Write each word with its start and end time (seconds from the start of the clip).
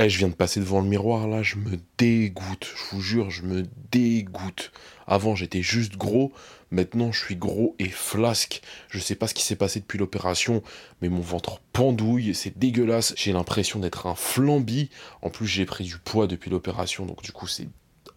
Eh, 0.00 0.08
je 0.08 0.18
viens 0.18 0.28
de 0.28 0.34
passer 0.34 0.60
devant 0.60 0.80
le 0.80 0.86
miroir 0.86 1.26
là, 1.26 1.42
je 1.42 1.56
me 1.56 1.76
dégoûte, 1.98 2.72
je 2.76 2.94
vous 2.94 3.02
jure, 3.02 3.30
je 3.30 3.42
me 3.42 3.64
dégoûte. 3.90 4.70
Avant 5.08 5.34
j'étais 5.34 5.60
juste 5.60 5.96
gros, 5.96 6.32
maintenant 6.70 7.10
je 7.10 7.18
suis 7.18 7.34
gros 7.34 7.74
et 7.80 7.88
flasque. 7.88 8.62
Je 8.90 9.00
sais 9.00 9.16
pas 9.16 9.26
ce 9.26 9.34
qui 9.34 9.42
s'est 9.42 9.56
passé 9.56 9.80
depuis 9.80 9.98
l'opération, 9.98 10.62
mais 11.02 11.08
mon 11.08 11.20
ventre 11.20 11.60
pendouille, 11.72 12.32
c'est 12.36 12.56
dégueulasse. 12.56 13.12
J'ai 13.16 13.32
l'impression 13.32 13.80
d'être 13.80 14.06
un 14.06 14.14
flambi. 14.14 14.88
En 15.20 15.30
plus 15.30 15.48
j'ai 15.48 15.66
pris 15.66 15.82
du 15.82 15.98
poids 15.98 16.28
depuis 16.28 16.48
l'opération, 16.48 17.04
donc 17.04 17.22
du 17.22 17.32
coup 17.32 17.48
c'est 17.48 17.68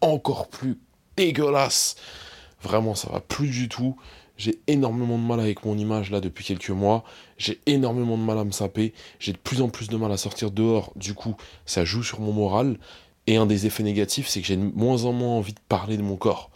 encore 0.02 0.50
plus 0.50 0.77
dégueulasse. 1.17 1.95
Vraiment 2.61 2.94
ça 2.94 3.09
va 3.09 3.22
plus 3.22 3.50
du 3.50 3.70
tout. 3.70 3.98
J'ai 4.37 4.59
énormément 4.67 5.17
de 5.17 5.23
mal 5.23 5.39
avec 5.39 5.65
mon 5.65 5.77
image 5.77 6.09
là 6.09 6.19
depuis 6.19 6.43
quelques 6.43 6.69
mois. 6.69 7.03
J'ai 7.37 7.61
énormément 7.65 8.17
de 8.17 8.23
mal 8.23 8.37
à 8.39 8.43
me 8.43 8.51
saper. 8.51 8.93
J'ai 9.19 9.33
de 9.33 9.37
plus 9.37 9.61
en 9.61 9.69
plus 9.69 9.87
de 9.87 9.97
mal 9.97 10.11
à 10.11 10.17
sortir 10.17 10.51
dehors. 10.51 10.93
Du 10.95 11.13
coup, 11.13 11.35
ça 11.65 11.85
joue 11.85 12.03
sur 12.03 12.21
mon 12.21 12.33
moral. 12.33 12.79
Et 13.27 13.37
un 13.37 13.45
des 13.45 13.67
effets 13.67 13.83
négatifs, 13.83 14.27
c'est 14.27 14.41
que 14.41 14.47
j'ai 14.47 14.57
de 14.57 14.63
moins 14.63 15.05
en 15.05 15.13
moins 15.13 15.35
envie 15.37 15.53
de 15.53 15.59
parler 15.69 15.97
de 15.97 16.02
mon 16.02 16.15
corps. 16.15 16.49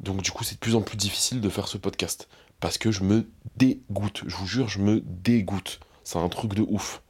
Donc 0.00 0.22
du 0.22 0.30
coup, 0.30 0.44
c'est 0.44 0.54
de 0.54 0.60
plus 0.60 0.74
en 0.74 0.82
plus 0.82 0.96
difficile 0.96 1.40
de 1.40 1.48
faire 1.48 1.68
ce 1.68 1.78
podcast. 1.78 2.28
Parce 2.58 2.78
que 2.78 2.90
je 2.90 3.04
me 3.04 3.30
dégoûte. 3.56 4.22
Je 4.26 4.34
vous 4.36 4.46
jure, 4.46 4.68
je 4.68 4.80
me 4.80 5.00
dégoûte. 5.00 5.80
C'est 6.04 6.18
un 6.18 6.28
truc 6.28 6.54
de 6.54 6.62
ouf. 6.62 7.02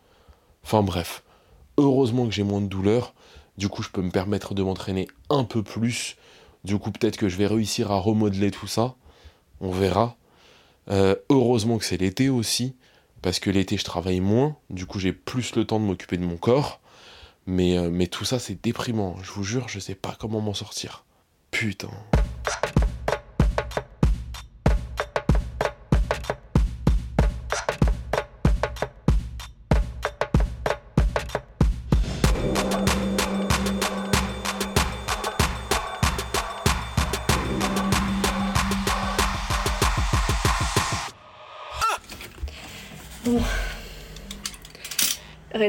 Enfin 0.65 0.83
bref. 0.83 1.23
Heureusement 1.79 2.27
que 2.27 2.33
j'ai 2.33 2.43
moins 2.43 2.61
de 2.61 2.67
douleur. 2.67 3.15
Du 3.57 3.69
coup, 3.69 3.83
je 3.83 3.89
peux 3.89 4.03
me 4.03 4.11
permettre 4.11 4.55
de 4.55 4.63
m'entraîner 4.63 5.09
un 5.31 5.45
peu 5.45 5.63
plus. 5.63 6.17
Du 6.65 6.79
coup, 6.79 6.91
peut-être 6.91 7.17
que 7.17 7.29
je 7.29 7.37
vais 7.37 7.47
réussir 7.47 7.91
à 7.91 7.99
remodeler 7.99 8.51
tout 8.51 8.67
ça 8.67 8.97
on 9.61 9.71
verra. 9.71 10.17
Euh, 10.91 11.15
heureusement 11.29 11.79
que 11.79 11.85
c'est 11.85 11.97
l'été 11.97 12.29
aussi, 12.29 12.75
parce 13.23 13.39
que 13.39 13.51
l'été 13.51 13.77
je 13.77 13.85
travaille 13.85 14.21
moins, 14.21 14.57
du 14.71 14.87
coup 14.87 14.99
j'ai 14.99 15.13
plus 15.13 15.55
le 15.55 15.65
temps 15.65 15.79
de 15.79 15.85
m'occuper 15.85 16.17
de 16.17 16.25
mon 16.25 16.37
corps. 16.37 16.81
Mais, 17.47 17.79
euh, 17.79 17.91
mais 17.91 18.07
tout 18.07 18.25
ça 18.25 18.39
c'est 18.39 18.63
déprimant, 18.63 19.17
je 19.23 19.33
vous 19.33 19.45
jure, 19.45 19.69
je 19.69 19.79
sais 19.79 19.95
pas 19.95 20.17
comment 20.19 20.41
m'en 20.41 20.55
sortir. 20.55 21.05
Putain. 21.51 21.91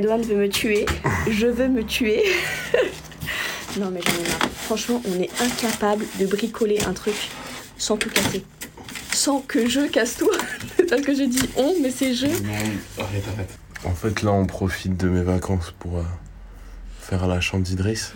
Redouane 0.01 0.23
veut 0.23 0.35
me 0.35 0.49
tuer. 0.49 0.87
Je 1.29 1.45
veux 1.45 1.67
me 1.67 1.83
tuer. 1.83 2.23
non, 3.79 3.91
mais 3.91 4.01
j'en 4.03 4.13
ai 4.13 4.27
marre. 4.29 4.49
Franchement, 4.55 4.99
on 5.05 5.21
est 5.21 5.29
incapable 5.39 6.05
de 6.19 6.25
bricoler 6.25 6.81
un 6.85 6.93
truc 6.93 7.13
sans 7.77 7.97
tout 7.97 8.09
casser. 8.09 8.43
Sans 9.13 9.41
que 9.41 9.69
je 9.69 9.81
casse 9.81 10.17
tout. 10.17 10.31
C'est 10.75 10.89
parce 10.89 11.03
que 11.03 11.13
je 11.13 11.21
dis 11.21 11.47
on, 11.55 11.75
mais 11.83 11.91
c'est 11.91 12.15
je. 12.15 12.25
arrête, 12.25 13.23
arrête. 13.35 13.59
En 13.83 13.93
fait 13.93 14.21
là 14.21 14.31
on 14.31 14.45
profite 14.45 14.97
de 14.97 15.07
mes 15.07 15.21
vacances 15.21 15.73
pour 15.79 15.97
euh, 15.97 16.03
faire 16.99 17.27
la 17.27 17.39
chambre 17.39 17.63
d'Idriss. 17.63 18.13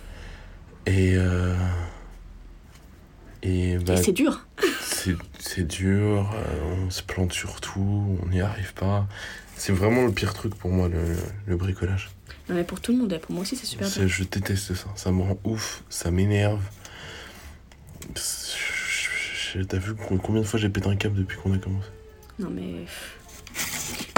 Et... 0.86 1.14
Euh... 1.16 1.54
Et, 3.42 3.78
bah, 3.78 3.94
Et 3.94 4.02
c'est 4.02 4.12
dur. 4.12 4.46
c'est 4.82 5.16
c'est 5.38 5.66
dur, 5.66 6.30
euh, 6.34 6.86
on 6.86 6.90
se 6.90 7.02
plante 7.02 7.32
sur 7.32 7.60
tout, 7.60 8.18
on 8.22 8.28
n'y 8.28 8.40
arrive 8.40 8.72
pas. 8.72 9.06
C'est 9.56 9.72
vraiment 9.72 10.04
le 10.04 10.12
pire 10.12 10.34
truc 10.34 10.54
pour 10.54 10.70
moi, 10.70 10.88
le, 10.88 11.16
le 11.46 11.56
bricolage. 11.56 12.10
Non, 12.48 12.54
mais 12.56 12.64
pour 12.64 12.80
tout 12.80 12.92
le 12.92 12.98
monde, 12.98 13.18
pour 13.22 13.32
moi 13.32 13.42
aussi, 13.42 13.56
c'est 13.56 13.66
super 13.66 13.88
dur. 13.88 14.06
Je 14.08 14.24
déteste 14.24 14.74
ça, 14.74 14.86
ça 14.96 15.10
me 15.12 15.22
rend 15.22 15.38
ouf, 15.44 15.82
ça 15.88 16.10
m'énerve. 16.10 16.60
T'as 19.68 19.78
vu 19.78 19.94
co- 19.94 20.18
combien 20.18 20.42
de 20.42 20.46
fois 20.46 20.58
j'ai 20.58 20.68
pété 20.68 20.88
un 20.88 20.96
câble 20.96 21.16
depuis 21.16 21.38
qu'on 21.38 21.54
a 21.54 21.58
commencé? 21.58 21.88
Non, 22.38 22.50
mais. 22.50 22.84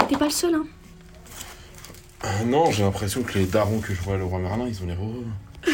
T'es 0.09 0.17
pas 0.17 0.25
le 0.25 0.31
seul, 0.31 0.55
hein. 0.55 0.65
Ah 2.21 2.43
Non, 2.45 2.71
j'ai 2.71 2.83
l'impression 2.83 3.21
que 3.21 3.37
les 3.37 3.45
darons 3.45 3.79
que 3.79 3.93
je 3.93 4.01
vois 4.01 4.15
à 4.15 4.17
Leroy 4.17 4.39
Merlin, 4.39 4.67
ils 4.67 4.81
ont 4.81 4.87
l'air 4.87 4.97
heureux. 4.99 5.25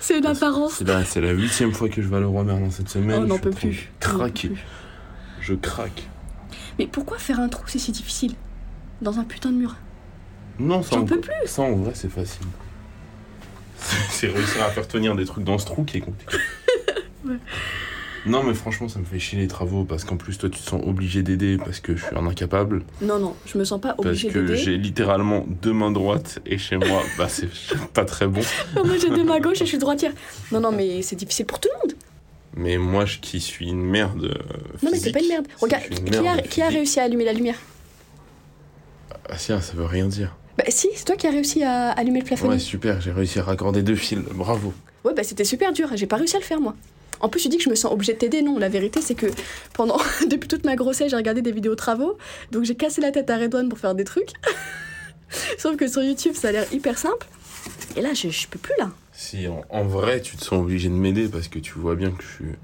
C'est 0.00 0.18
une 0.18 0.26
apparence. 0.26 0.82
C'est 1.06 1.20
la, 1.20 1.30
huitième 1.32 1.72
fois 1.72 1.88
que 1.88 2.00
je 2.00 2.08
vais 2.08 2.16
à 2.16 2.20
Leroy 2.20 2.44
Merlin 2.44 2.70
cette 2.70 2.88
semaine. 2.88 3.18
Oh, 3.20 3.24
on 3.24 3.26
n'en 3.26 3.38
peut 3.38 3.50
plus. 3.50 3.90
Plus. 3.98 4.56
Je 5.40 5.54
craque. 5.54 6.08
Mais 6.78 6.86
pourquoi 6.86 7.18
faire 7.18 7.40
un 7.40 7.48
trou, 7.48 7.64
c'est 7.66 7.78
si 7.78 7.92
difficile 7.92 8.34
Dans 9.02 9.18
un 9.18 9.24
putain 9.24 9.50
de 9.50 9.56
mur? 9.56 9.76
Non, 10.58 10.82
ça, 10.82 10.96
J'en 10.96 11.04
peux 11.04 11.20
plus. 11.20 11.32
ça 11.46 11.62
en 11.62 11.72
vrai, 11.76 11.92
c'est 11.94 12.10
facile. 12.10 12.46
C'est 14.10 14.28
réussir 14.28 14.62
à 14.62 14.68
faire 14.70 14.86
tenir 14.86 15.16
des 15.16 15.24
trucs 15.24 15.42
dans 15.44 15.56
ce 15.56 15.64
trou 15.64 15.84
qui 15.84 15.98
est 15.98 16.00
compliqué. 16.00 16.36
Ouais. 17.22 17.36
Non, 18.26 18.42
mais 18.42 18.54
franchement, 18.54 18.88
ça 18.88 18.98
me 18.98 19.04
fait 19.04 19.18
chier 19.18 19.38
les 19.38 19.46
travaux 19.46 19.84
parce 19.84 20.04
qu'en 20.04 20.16
plus, 20.16 20.38
toi, 20.38 20.48
tu 20.48 20.58
te 20.58 20.66
sens 20.68 20.80
obligé 20.86 21.22
d'aider 21.22 21.58
parce 21.58 21.80
que 21.80 21.94
je 21.96 22.04
suis 22.06 22.16
un 22.16 22.26
incapable. 22.26 22.82
Non, 23.02 23.18
non, 23.18 23.36
je 23.44 23.58
me 23.58 23.64
sens 23.64 23.78
pas 23.78 23.88
Parce 23.94 24.06
obligée 24.08 24.28
que 24.30 24.38
d'aider. 24.38 24.56
j'ai 24.56 24.76
littéralement 24.78 25.44
deux 25.62 25.74
mains 25.74 25.90
droites 25.90 26.38
et 26.46 26.56
chez 26.56 26.78
moi, 26.78 27.02
bah, 27.18 27.28
c'est 27.28 27.48
pas 27.94 28.06
très 28.06 28.26
bon. 28.26 28.40
Moi 28.74 28.96
j'ai 28.98 29.10
deux 29.10 29.22
mains 29.24 29.38
gauche 29.40 29.60
et 29.60 29.64
je 29.66 29.70
suis 29.70 29.78
droitière. 29.78 30.12
Non, 30.50 30.60
non, 30.60 30.72
mais 30.72 31.02
c'est 31.02 31.16
difficile 31.16 31.44
pour 31.44 31.60
tout 31.60 31.68
le 31.74 31.88
monde. 31.88 31.96
Mais 32.56 32.78
moi, 32.78 33.04
je, 33.04 33.18
qui 33.18 33.40
suis 33.40 33.68
une 33.68 33.82
merde. 33.82 34.24
euh, 34.24 34.58
Non, 34.82 34.90
mais 34.90 34.98
c'est 34.98 35.12
pas 35.12 35.20
une 35.20 35.28
merde. 35.28 35.46
Regarde, 35.60 35.84
une 35.90 36.10
qui 36.10 36.16
a, 36.26 36.42
qui 36.42 36.62
a 36.62 36.68
réussi 36.68 36.98
à 37.00 37.04
allumer 37.04 37.24
la 37.24 37.32
lumière 37.32 37.56
Ah, 39.28 39.38
si, 39.38 39.46
ça 39.48 39.60
veut 39.74 39.84
rien 39.84 40.06
dire. 40.06 40.36
Bah, 40.58 40.64
si, 40.68 40.88
c'est 40.94 41.04
toi 41.04 41.16
qui 41.16 41.26
as 41.26 41.30
réussi 41.30 41.62
à 41.62 41.90
allumer 41.90 42.20
le 42.20 42.24
plafonnier. 42.26 42.54
Ouais, 42.54 42.58
super, 42.58 43.00
j'ai 43.00 43.12
réussi 43.12 43.38
à 43.38 43.44
raccorder 43.44 43.82
deux 43.82 43.94
fils. 43.94 44.18
Bravo. 44.18 44.72
Ouais, 45.04 45.14
bah 45.14 45.22
c'était 45.22 45.44
super 45.44 45.72
dur, 45.72 45.88
j'ai 45.94 46.06
pas 46.06 46.16
réussi 46.16 46.36
à 46.36 46.40
le 46.40 46.44
faire 46.44 46.60
moi. 46.60 46.74
En 47.20 47.28
plus, 47.28 47.40
tu 47.42 47.48
dis 47.48 47.56
que 47.58 47.62
je 47.64 47.70
me 47.70 47.74
sens 47.74 47.92
obligée 47.92 48.14
de 48.14 48.18
t'aider. 48.18 48.42
Non, 48.42 48.58
la 48.58 48.68
vérité, 48.68 49.00
c'est 49.00 49.14
que 49.14 49.26
pendant, 49.74 49.98
depuis 50.28 50.48
toute 50.48 50.64
ma 50.64 50.74
grossesse, 50.74 51.10
j'ai 51.10 51.16
regardé 51.16 51.40
des 51.42 51.52
vidéos 51.52 51.74
travaux, 51.76 52.18
donc 52.50 52.64
j'ai 52.64 52.74
cassé 52.74 53.00
la 53.00 53.10
tête 53.12 53.30
à 53.30 53.38
Redouane 53.38 53.68
pour 53.68 53.78
faire 53.78 53.94
des 53.94 54.04
trucs. 54.04 54.30
Sauf 55.58 55.76
que 55.76 55.86
sur 55.86 56.02
YouTube, 56.02 56.32
ça 56.34 56.48
a 56.48 56.52
l'air 56.52 56.66
hyper 56.72 56.98
simple. 56.98 57.26
Et 57.96 58.00
là, 58.00 58.12
je, 58.14 58.28
je 58.28 58.46
peux 58.48 58.58
plus 58.58 58.74
là. 58.78 58.90
Si 59.22 59.46
en, 59.48 59.62
en 59.68 59.84
vrai 59.84 60.22
tu 60.22 60.38
te 60.38 60.42
sens 60.42 60.62
obligé 60.62 60.88
de 60.88 60.94
m'aider 60.94 61.28
parce 61.28 61.48
que 61.48 61.58
tu 61.58 61.74
vois 61.74 61.94
bien 61.94 62.10
que 62.10 62.22
je 62.22 62.28
suis, 62.28 62.54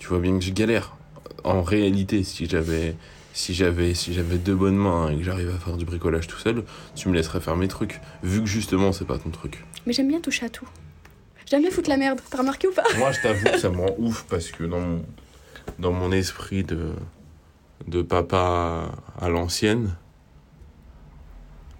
tu 0.00 0.08
vois 0.08 0.18
bien 0.18 0.36
que 0.36 0.44
je 0.44 0.50
galère. 0.50 0.96
En 1.44 1.62
réalité, 1.62 2.24
si 2.24 2.46
j'avais, 2.46 2.96
si 3.32 3.54
j'avais, 3.54 3.94
si 3.94 4.12
j'avais 4.12 4.38
deux 4.38 4.56
bonnes 4.56 4.74
mains 4.76 5.10
et 5.10 5.18
que 5.18 5.22
j'arrive 5.22 5.50
à 5.54 5.58
faire 5.60 5.76
du 5.76 5.84
bricolage 5.84 6.26
tout 6.26 6.36
seul, 6.36 6.64
tu 6.96 7.08
me 7.08 7.14
laisserais 7.14 7.40
faire 7.40 7.54
mes 7.54 7.68
trucs. 7.68 8.00
Vu 8.24 8.40
que 8.40 8.46
justement 8.46 8.90
c'est 8.90 9.04
pas 9.04 9.18
ton 9.18 9.30
truc. 9.30 9.64
Mais 9.86 9.92
j'aime 9.92 10.08
bien 10.08 10.20
toucher 10.20 10.46
à 10.46 10.48
tout. 10.48 10.66
J'aime 11.48 11.60
bien 11.62 11.70
foutre 11.70 11.88
la 11.88 11.96
merde, 11.96 12.20
t'as 12.28 12.38
remarqué 12.38 12.66
ou 12.66 12.72
pas? 12.72 12.82
Moi, 12.98 13.12
je 13.12 13.20
t'avoue 13.20 13.44
que 13.44 13.58
ça 13.58 13.70
me 13.70 13.78
rend 13.78 13.94
ouf 13.98 14.26
parce 14.28 14.50
que 14.50 14.64
dans 14.64 14.80
mon, 14.80 15.04
dans 15.78 15.92
mon 15.92 16.10
esprit 16.10 16.64
de, 16.64 16.90
de 17.86 18.02
papa 18.02 18.90
à 19.20 19.28
l'ancienne, 19.28 19.94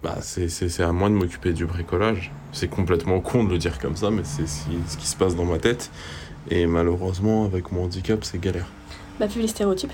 bah 0.05 0.17
c'est, 0.21 0.49
c'est, 0.49 0.69
c'est 0.69 0.83
à 0.83 0.91
moi 0.91 1.09
de 1.09 1.15
m'occuper 1.15 1.51
du 1.51 1.65
bricolage. 1.65 2.31
C'est 2.51 2.67
complètement 2.67 3.19
con 3.21 3.43
de 3.43 3.49
le 3.49 3.57
dire 3.57 3.79
comme 3.79 3.95
ça, 3.95 4.11
mais 4.11 4.21
c'est 4.23 4.47
ce 4.47 4.97
qui- 4.97 5.07
se 5.07 5.15
passe 5.15 5.35
dans 5.35 5.45
ma 5.45 5.57
tête. 5.57 5.89
Et 6.51 6.67
malheureusement, 6.67 7.43
avec 7.45 7.71
mon 7.71 7.85
handicap, 7.85 8.23
c'est 8.23 8.39
galère. 8.39 8.67
Bah, 9.19 9.25
vu 9.25 9.41
les 9.41 9.47
stéréotypes. 9.47 9.93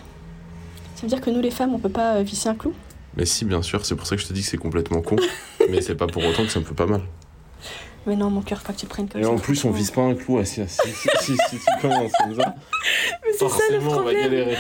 Ça 0.96 1.04
veut 1.04 1.08
dire 1.08 1.22
que 1.22 1.30
nous, 1.30 1.40
les 1.40 1.50
femmes, 1.50 1.74
on 1.74 1.80
peut 1.80 1.88
pas 1.88 2.16
euh, 2.18 2.24
visser 2.24 2.50
un 2.50 2.56
clou? 2.56 2.74
Mais 3.16 3.26
si, 3.26 3.46
bien 3.46 3.62
sûr, 3.62 3.86
c'est 3.86 3.96
pour 3.96 4.06
ça 4.06 4.18
que 4.18 4.22
je 4.22 4.28
te 4.28 4.34
dis 4.34 4.42
que 4.42 4.48
c'est 4.48 4.58
complètement 4.58 5.02
con. 5.02 5.16
mais 5.70 5.82
c'est 5.82 5.96
pas 5.96 6.08
pour 6.08 6.26
autant 6.26 6.44
que 6.44 6.50
ça 6.52 6.60
me 6.60 6.66
fait 6.66 6.74
pas 6.76 6.88
mal. 6.88 7.02
Mais 8.06 8.18
non, 8.18 8.30
mon 8.30 8.42
cœur, 8.42 8.60
pas 8.60 8.74
que 8.74 8.80
tu 8.80 8.88
prennes 8.88 9.08
comme 9.08 9.22
Et 9.22 9.24
ça. 9.24 9.30
en 9.30 9.38
plus, 9.38 9.64
on 9.64 9.72
vise 9.72 9.92
pas 9.92 10.02
un 10.02 10.16
clou. 10.16 10.44
Si, 10.44 10.62
si, 10.68 10.90
si, 10.90 11.10
si, 11.22 11.38
si 11.50 11.56
tu 11.58 11.82
commences 11.82 12.12
comme 12.22 12.34
ça, 13.50 13.58
le 13.72 13.80
forcément, 13.80 13.92
on 13.92 13.96
va 13.96 14.02
problème. 14.02 14.22
galérer. 14.24 14.58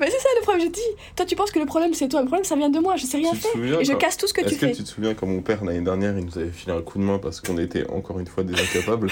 Mais 0.00 0.10
c'est 0.10 0.18
ça 0.18 0.28
le 0.38 0.42
problème. 0.42 0.66
Je 0.66 0.70
dis, 0.72 0.80
toi, 1.16 1.26
tu 1.26 1.36
penses 1.36 1.50
que 1.50 1.58
le 1.58 1.66
problème 1.66 1.94
c'est 1.94 2.08
toi. 2.08 2.20
Le 2.20 2.26
problème, 2.26 2.44
ça 2.44 2.56
vient 2.56 2.70
de 2.70 2.78
moi. 2.78 2.96
Je 2.96 3.06
sais 3.06 3.16
rien 3.18 3.32
faire. 3.34 3.80
Et 3.80 3.84
je 3.84 3.92
casse 3.94 4.16
tout 4.16 4.26
ce 4.26 4.34
que 4.34 4.40
tu 4.42 4.48
Est-ce 4.48 4.54
que 4.60 4.66
fais. 4.68 4.72
tu 4.72 4.82
te 4.84 4.88
souviens 4.88 5.14
quand 5.14 5.26
mon 5.26 5.40
père, 5.42 5.64
l'année 5.64 5.80
dernière, 5.80 6.16
il 6.18 6.24
nous 6.24 6.38
avait 6.38 6.50
filé 6.50 6.72
un 6.72 6.82
coup 6.82 6.98
de 6.98 7.04
main 7.04 7.18
parce 7.18 7.40
qu'on 7.40 7.58
était 7.58 7.88
encore 7.90 8.18
une 8.20 8.26
fois 8.26 8.42
des 8.44 8.54
incapables 8.54 9.10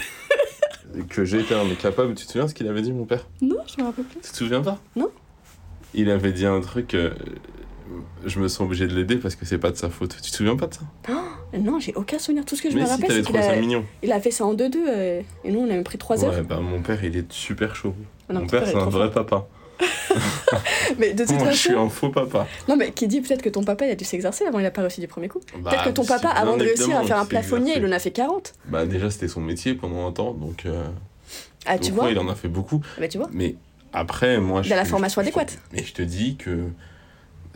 et 0.99 1.03
que 1.03 1.25
j'étais 1.25 1.55
un 1.55 1.67
incapable 1.70 2.15
Tu 2.15 2.26
te 2.26 2.32
souviens 2.32 2.49
ce 2.49 2.55
qu'il 2.55 2.67
avait 2.69 2.82
dit, 2.82 2.93
mon 2.93 3.05
père? 3.05 3.26
Non, 3.41 3.56
je 3.67 3.81
me 3.82 3.87
rappelle 3.87 4.05
plus. 4.05 4.20
Tu 4.20 4.31
te 4.31 4.37
souviens 4.37 4.62
pas? 4.62 4.79
Non. 4.97 5.09
Il 5.94 6.11
avait 6.11 6.32
dit 6.32 6.47
un 6.47 6.61
truc. 6.61 6.94
euh, 6.94 7.11
je 8.26 8.38
me 8.38 8.49
sens 8.49 8.61
obligé 8.67 8.87
de 8.87 8.94
l'aider 8.94 9.17
parce 9.17 9.35
que 9.35 9.47
c'est 9.47 9.56
pas 9.59 9.70
de 9.70 9.76
sa 9.76 9.88
faute. 9.88 10.15
Tu 10.23 10.31
te 10.31 10.37
souviens 10.37 10.56
pas 10.56 10.67
de 10.67 10.75
ça? 10.75 10.81
Non, 11.59 11.81
j'ai 11.81 11.94
aucun 11.94 12.19
souvenir. 12.19 12.44
Tout 12.44 12.55
ce 12.56 12.61
que 12.62 12.70
je 12.70 12.75
Mais 12.75 12.82
me 12.82 12.87
si, 12.87 12.93
rappelle, 12.93 13.11
c'est 13.12 13.23
qu'il 13.32 13.37
a... 13.38 13.56
mignon. 13.56 13.85
il 14.03 14.12
a 14.12 14.20
fait 14.20 14.31
ça 14.31 14.44
en 14.44 14.55
2-2. 14.55 14.76
euh, 14.87 15.23
Et 15.44 15.50
nous, 15.50 15.61
on 15.61 15.70
a 15.81 15.82
pris 15.82 15.97
3 15.97 16.23
heures. 16.25 16.35
Ouais, 16.35 16.43
bah 16.43 16.61
mon 16.61 16.82
père, 16.82 17.03
il 17.03 17.17
est 17.17 17.32
super 17.32 17.75
chaud. 17.75 17.94
Non, 18.30 18.40
mon 18.40 18.46
père, 18.46 18.64
c'est 18.66 18.72
est 18.72 18.76
un 18.76 18.84
vrai 18.86 19.10
papa. 19.10 19.46
Mais 20.98 21.12
de 21.14 21.25
toute 21.25 21.32
Moi, 21.36 21.38
je 21.38 21.44
façon. 21.50 21.56
suis 21.56 21.75
un 21.75 21.88
faux 21.88 22.10
papa. 22.10 22.46
Non, 22.69 22.76
mais 22.76 22.90
qui 22.92 23.06
dit 23.06 23.20
peut-être 23.20 23.42
que 23.42 23.48
ton 23.48 23.62
papa, 23.62 23.86
il 23.86 23.90
a 23.90 23.94
dû 23.94 24.04
s'exercer 24.04 24.44
avant, 24.44 24.58
il 24.58 24.66
a 24.66 24.70
pas 24.70 24.80
réussi 24.82 25.00
du 25.00 25.08
premier 25.08 25.28
coup. 25.28 25.40
Bah, 25.58 25.70
Peut-être 25.70 25.84
que 25.84 25.90
ton 25.90 26.04
papa, 26.04 26.28
avant 26.30 26.56
de 26.56 26.64
réussir 26.64 26.96
à 26.98 27.04
faire 27.04 27.19
un 27.19 27.25
plafonnier, 27.26 27.75
il 27.76 27.86
en 27.86 27.92
a 27.92 27.98
fait 27.98 28.10
40. 28.10 28.54
Bah 28.66 28.86
déjà, 28.86 29.10
c'était 29.10 29.28
son 29.28 29.40
métier 29.40 29.75
pendant 29.75 30.06
un 30.06 30.12
temps, 30.12 30.32
donc. 30.34 30.66
euh, 30.66 30.84
Ah, 31.66 31.78
tu 31.78 31.92
vois 31.92 32.04
ouais, 32.06 32.12
il 32.12 32.19
en 32.19 32.28
a 32.28 32.34
fait 32.34 32.48
beaucoup. 32.48 32.80
Bah, 32.98 33.08
tu 33.08 33.19
vois 33.19 33.28
Mais 33.32 33.54
après, 33.92 34.38
moi. 34.38 34.62
Il 34.64 34.72
a 34.72 34.76
la 34.76 34.84
je- 34.84 34.88
formation 34.90 35.20
je- 35.22 35.26
je- 35.26 35.28
adéquate. 35.31 35.58
Mais 35.72 35.84
je 35.84 35.92
te 35.92 36.02
dis 36.02 36.36
que 36.36 36.69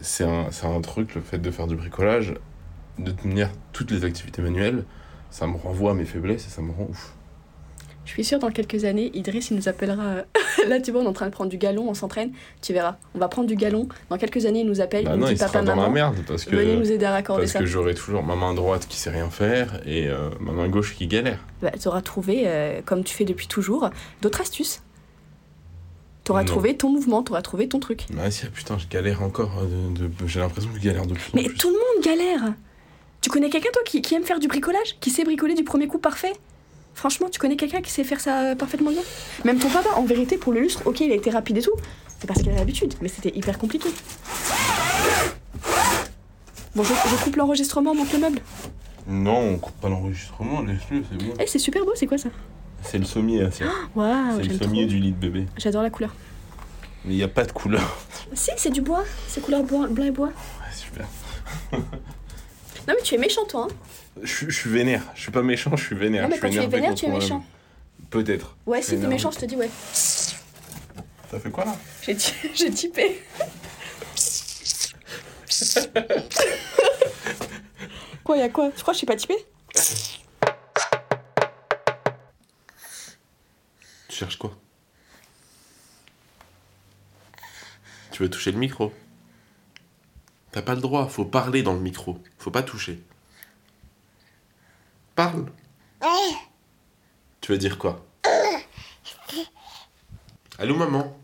c'est 0.01 0.25
un, 0.25 0.47
c'est 0.51 0.67
un 0.67 0.81
truc, 0.81 1.15
le 1.15 1.21
fait 1.23 1.39
de 1.39 1.51
faire 1.51 1.67
du 1.67 1.77
bricolage, 1.77 2.35
de 2.99 3.11
tenir 3.11 3.51
toutes 3.73 3.91
les 3.91 4.05
activités 4.05 4.43
manuelles, 4.43 4.85
ça 5.31 5.47
me 5.47 5.57
renvoie 5.57 5.93
à 5.93 5.95
mes 5.95 6.05
faiblesses 6.05 6.47
et 6.47 6.51
ça 6.51 6.61
me 6.63 6.71
rend 6.73 6.87
ouf. 6.91 7.15
Je 8.05 8.11
suis 8.11 8.25
sûre, 8.25 8.41
dans 8.41 8.51
quelques 8.51 8.85
années, 8.85 9.11
Idriss, 9.15 9.51
il 9.51 9.57
nous 9.57 9.69
appellera. 9.69 10.03
euh, 10.03 10.23
Là, 10.69 10.81
tu 10.81 10.91
vois, 10.91 11.03
on 11.03 11.05
est 11.05 11.09
en 11.09 11.13
train 11.13 11.27
de 11.27 11.31
prendre 11.33 11.51
du 11.51 11.57
galon, 11.57 11.89
on 11.89 11.95
s'entraîne. 11.95 12.33
Tu 12.61 12.73
verras. 12.73 12.97
On 13.15 13.19
va 13.19 13.29
prendre 13.29 13.47
du 13.49 13.55
galon. 13.55 13.89
Dans 14.11 14.19
quelques 14.19 14.45
années, 14.45 14.61
il 14.61 14.67
nous 14.67 14.81
appelle. 14.81 15.05
Bah 15.05 15.13
il 15.15 15.17
nous 15.19 15.23
non, 15.23 15.27
dit 15.29 15.35
il 15.35 15.39
Papa, 15.39 15.53
sera 15.53 15.63
dans 15.63 15.77
maman, 15.77 15.83
la 15.87 15.89
merde 15.91 16.17
parce 16.27 16.45
que. 16.45 16.57
venez 16.57 16.77
nous 16.77 16.91
aider 16.91 17.05
à 17.05 17.13
raccorder 17.13 17.43
Parce 17.43 17.53
ça. 17.53 17.59
que 17.61 17.67
j'aurai 17.67 17.95
toujours 17.95 18.23
ma 18.25 18.35
main 18.35 18.55
droite 18.55 18.87
qui 18.89 18.97
sait 18.99 19.11
rien 19.11 19.31
faire 19.31 19.81
et 19.87 20.09
euh, 20.09 20.31
ma 20.41 20.51
main 20.53 20.69
gauche 20.69 20.97
qui 20.97 21.07
galère. 21.07 21.39
Bah, 21.63 21.71
tu 21.81 21.87
auras 21.89 22.03
trouvé, 22.03 22.43
euh, 22.47 22.81
comme 22.85 23.05
tu 23.05 23.15
fais 23.15 23.25
depuis 23.25 23.47
toujours, 23.47 23.89
d'autres 24.21 24.41
astuces. 24.41 24.83
Tu 26.25 26.31
auras 26.33 26.43
Non. 26.43 26.47
trouvé 26.47 26.77
ton 26.77 26.89
mouvement, 26.91 27.23
tu 27.23 27.33
auras 27.33 27.43
trouvé 27.43 27.69
ton 27.69 27.79
truc. 27.81 28.07
Ah 28.21 28.31
si, 28.31 28.47
putain, 28.47 28.79
je 28.79 28.87
galère 28.89 29.23
encore. 29.23 29.63
de- 29.63 30.07
de- 30.09 30.27
J'ai 30.27 30.41
l'impression 30.41 30.71
que 30.71 30.79
je 30.79 30.83
galère 30.85 31.07
de 31.07 31.15
plus 31.15 31.31
en 31.33 31.37
Mais 31.37 31.45
plus. 31.45 31.57
tout 31.57 31.69
le 31.71 31.75
monde 31.75 32.05
galère 32.05 32.55
Tu 33.21 33.31
connais 33.31 33.49
quelqu'un, 33.51 33.71
toi, 33.73 33.83
qui, 33.85 34.03
qui 34.03 34.15
aime 34.17 34.23
faire 34.25 34.39
du 34.41 34.49
bricolage 34.49 34.97
Qui 35.01 35.11
sait 35.11 35.25
bricoler 35.25 35.55
du 35.55 35.65
premier 35.65 35.87
coup 35.89 35.99
parfait? 35.99 36.33
Franchement, 36.95 37.29
tu 37.31 37.39
connais 37.39 37.57
quelqu'un 37.57 37.81
qui 37.81 37.91
sait 37.91 38.05
faire 38.05 38.21
ça 38.21 38.51
euh, 38.51 38.55
parfaitement 38.55 38.91
bien? 38.91 39.03
Même 39.45 39.59
ton 39.59 39.69
papa, 39.71 39.89
en 39.97 40.05
vérité, 40.05 40.37
pour 40.37 40.53
le 40.53 40.61
lustre, 40.61 40.83
ok, 40.87 41.01
il 41.01 41.11
a 41.13 41.15
été 41.15 41.31
rapide 41.31 41.59
et 41.59 41.63
tout. 41.63 41.73
C'est 42.21 42.27
parce 42.27 42.41
qu'il 42.43 42.51
a 42.51 42.55
l'habitude, 42.55 42.95
mais 43.01 43.09
c'était 43.09 43.37
hyper 43.37 43.59
compliqué. 43.59 43.89
Bon, 46.75 46.85
je, 46.85 46.93
je 46.95 47.25
coupe 47.25 47.37
l'enregistrement, 47.37 47.95
monte 47.95 48.13
le 48.13 48.19
meuble. 48.19 48.41
Non, 49.09 49.37
on 49.55 49.59
coupe 49.59 49.75
pas 49.81 49.89
l'enregistrement, 49.89 50.63
laisse-le, 50.63 51.03
c'est 51.11 51.19
bon. 51.27 51.35
Eh, 51.41 51.47
c'est 51.47 51.59
super 51.59 51.85
beau, 51.85 51.93
c'est 51.95 52.07
quoi 52.07 52.19
ça? 52.19 52.29
C'est 52.83 52.99
le 52.99 53.05
sommier, 53.05 53.47
c'est 53.53 53.65
Waouh, 53.97 54.37
c'est 54.37 54.37
le 54.39 54.43
j'aime 54.45 54.57
trop. 54.59 54.65
sommier 54.67 54.87
du 54.87 54.99
lit 54.99 55.11
de 55.13 55.17
bébé. 55.17 55.47
J'adore 55.57 55.83
la 55.83 55.91
couleur. 55.91 56.15
Mais 57.05 57.15
il 57.15 57.17
n'y 57.17 57.23
a 57.23 57.29
pas 57.29 57.45
de 57.45 57.53
couleur. 57.53 57.99
Si, 58.35 58.51
c'est 58.57 58.71
du 58.71 58.81
bois, 58.81 59.05
c'est 59.29 59.43
couleur 59.43 59.63
bois, 59.63 59.89
blanc 59.89 60.05
et 60.07 60.11
bois. 60.11 60.29
Ouais, 60.29 60.73
super. 60.75 61.07
Non, 61.73 61.83
mais 62.89 63.03
tu 63.05 63.15
es 63.15 63.19
méchant, 63.19 63.45
toi. 63.47 63.69
Hein 63.71 63.75
Je, 64.21 64.27
suis- 64.27 64.51
je 64.51 64.57
suis 64.57 64.71
vénère. 64.71 65.03
Je 65.15 65.23
suis 65.23 65.31
pas 65.33 65.43
méchant, 65.43 65.75
je 65.77 65.85
suis 65.87 65.97
vénère. 65.97 66.23
non, 66.25 66.29
mais 66.29 66.37
je 66.37 66.41
suis 66.47 66.51
tu 66.59 66.63
es 66.63 66.67
vénère, 66.67 66.95
tu 66.95 67.07
es 67.07 67.09
méchant. 67.09 67.45
Peut-être. 68.11 68.57
Ouais, 68.67 68.83
si 68.83 68.99
t'es 69.01 69.07
méchant, 69.07 69.31
je 69.31 69.39
te 69.39 69.45
dis 69.47 69.57
ouais. 69.57 69.71
T'as 71.31 71.39
fait 71.39 71.51
quoi 71.51 71.65
là? 71.65 71.77
J'ai 72.03 72.17
j'ai 72.55 72.71
typé. 72.71 73.23
quoi, 78.25 78.37
y'a 78.37 78.49
quoi? 78.49 78.71
Tu 78.71 78.83
crois 78.83 78.93
que 78.93 78.97
je 78.97 78.99
suis 78.99 79.07
pas 79.07 79.17
typé 79.17 79.35
Tu 84.09 84.17
cherches 84.17 84.37
quoi? 84.37 84.57
Tu 88.11 88.23
veux 88.23 88.31
toucher 88.31 88.53
le 88.53 88.59
micro? 88.59 88.93
T'as 90.53 90.63
pas 90.63 90.75
le 90.75 90.81
droit, 90.83 91.09
faut 91.09 91.25
parler 91.25 91.63
dans 91.63 91.73
le 91.73 91.81
micro. 91.81 92.19
Faut 92.39 92.51
pas 92.51 92.63
toucher. 92.63 93.03
Parle. 95.15 95.53
Tu 97.41 97.53
veux 97.53 97.59
dire 97.59 97.79
quoi? 97.79 98.05
Allô 100.59 100.77
maman? 100.77 101.19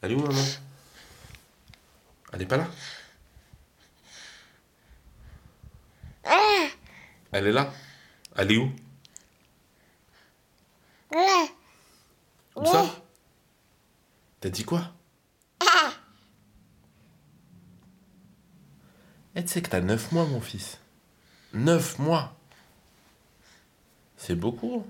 Allô 0.00 0.18
maman? 0.18 0.44
Elle 2.32 2.42
est 2.42 2.46
pas 2.46 2.56
là? 2.56 2.66
Elle 7.30 7.46
est 7.46 7.52
là? 7.52 7.72
Elle 8.36 8.52
est 8.52 8.56
où? 8.56 8.72
Où 12.56 12.66
ça? 12.66 12.84
T'as 14.40 14.50
dit 14.50 14.64
quoi? 14.64 14.92
Eh, 19.34 19.42
tu 19.42 19.48
sais 19.48 19.62
que 19.62 19.70
t'as 19.70 19.80
9 19.80 20.12
mois, 20.12 20.26
mon 20.26 20.40
fils. 20.42 20.78
9 21.54 21.98
mois 21.98 22.36
C'est 24.24 24.36
beaucoup. 24.36 24.84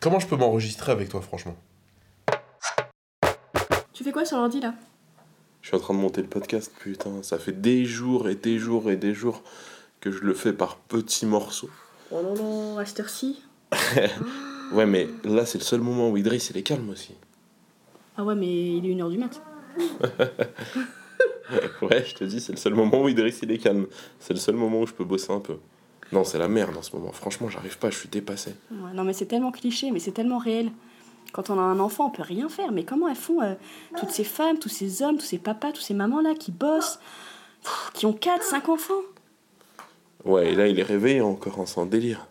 Comment 0.00 0.18
je 0.18 0.26
peux 0.26 0.36
m'enregistrer 0.36 0.92
avec 0.92 1.08
toi, 1.08 1.22
franchement? 1.22 1.56
Tu 3.94 4.04
fais 4.04 4.12
quoi 4.12 4.26
sur 4.26 4.36
l'ordi 4.36 4.60
là? 4.60 4.74
Je 5.62 5.68
suis 5.68 5.76
en 5.78 5.80
train 5.80 5.94
de 5.94 6.00
monter 6.00 6.20
le 6.20 6.28
podcast, 6.28 6.70
putain. 6.78 7.22
Ça 7.22 7.38
fait 7.38 7.58
des 7.58 7.86
jours 7.86 8.28
et 8.28 8.34
des 8.34 8.58
jours 8.58 8.90
et 8.90 8.96
des 8.96 9.14
jours 9.14 9.42
que 10.02 10.10
je 10.10 10.20
le 10.20 10.34
fais 10.34 10.52
par 10.52 10.76
petits 10.76 11.24
morceaux. 11.24 11.70
Oh 12.10 12.20
non, 12.20 12.34
non, 12.34 12.78
à 12.78 12.84
cette 12.84 13.00
heure-ci. 13.00 13.42
Ouais, 14.72 14.86
mais 14.86 15.08
là, 15.24 15.46
c'est 15.46 15.58
le 15.58 15.64
seul 15.64 15.80
moment 15.80 16.10
où 16.10 16.16
Idriss, 16.16 16.50
il 16.50 16.56
est 16.56 16.62
calme 16.62 16.90
aussi. 16.90 17.14
Ah 18.16 18.24
ouais, 18.24 18.34
mais 18.34 18.76
il 18.76 18.86
est 18.86 18.94
1h 18.94 19.10
du 19.10 19.18
mat. 19.18 19.42
Ouais, 21.82 22.02
je 22.06 22.14
te 22.14 22.24
dis, 22.24 22.40
c'est 22.40 22.52
le 22.52 22.58
seul 22.58 22.74
moment 22.74 23.02
où 23.02 23.08
Idriss, 23.08 23.40
il 23.42 23.50
est 23.50 23.58
calme. 23.58 23.86
C'est 24.18 24.32
le 24.32 24.40
seul 24.40 24.54
moment 24.54 24.80
où 24.80 24.86
je 24.86 24.94
peux 24.94 25.04
bosser 25.04 25.32
un 25.32 25.40
peu. 25.40 25.58
Non, 26.12 26.24
c'est 26.24 26.38
la 26.38 26.48
merde 26.48 26.76
en 26.76 26.82
ce 26.82 26.94
moment. 26.96 27.12
Franchement, 27.12 27.48
j'arrive 27.48 27.78
pas, 27.78 27.90
je 27.90 27.98
suis 27.98 28.08
dépassé. 28.08 28.54
Ouais, 28.70 28.92
non, 28.94 29.04
mais 29.04 29.12
c'est 29.12 29.26
tellement 29.26 29.52
cliché, 29.52 29.90
mais 29.90 29.98
c'est 29.98 30.12
tellement 30.12 30.38
réel. 30.38 30.70
Quand 31.32 31.50
on 31.50 31.58
a 31.58 31.62
un 31.62 31.80
enfant, 31.80 32.06
on 32.06 32.10
peut 32.10 32.22
rien 32.22 32.48
faire. 32.48 32.72
Mais 32.72 32.84
comment 32.84 33.08
elles 33.08 33.16
font 33.16 33.42
euh, 33.42 33.54
toutes 33.98 34.10
ces 34.10 34.24
femmes, 34.24 34.58
tous 34.58 34.68
ces 34.68 35.02
hommes, 35.02 35.18
tous 35.18 35.26
ces 35.26 35.38
papas, 35.38 35.72
tous 35.72 35.80
ces 35.80 35.94
mamans 35.94 36.20
là 36.20 36.34
qui 36.34 36.52
bossent, 36.52 36.98
pff, 37.62 37.90
qui 37.92 38.06
ont 38.06 38.12
4, 38.12 38.42
5 38.42 38.68
enfants? 38.68 39.02
Ouais, 40.24 40.52
et 40.52 40.54
là, 40.54 40.68
il 40.68 40.78
est 40.78 40.82
réveillé 40.84 41.20
encore, 41.20 41.60
c'est 41.66 41.80
un 41.80 41.86
délire. 41.86 42.26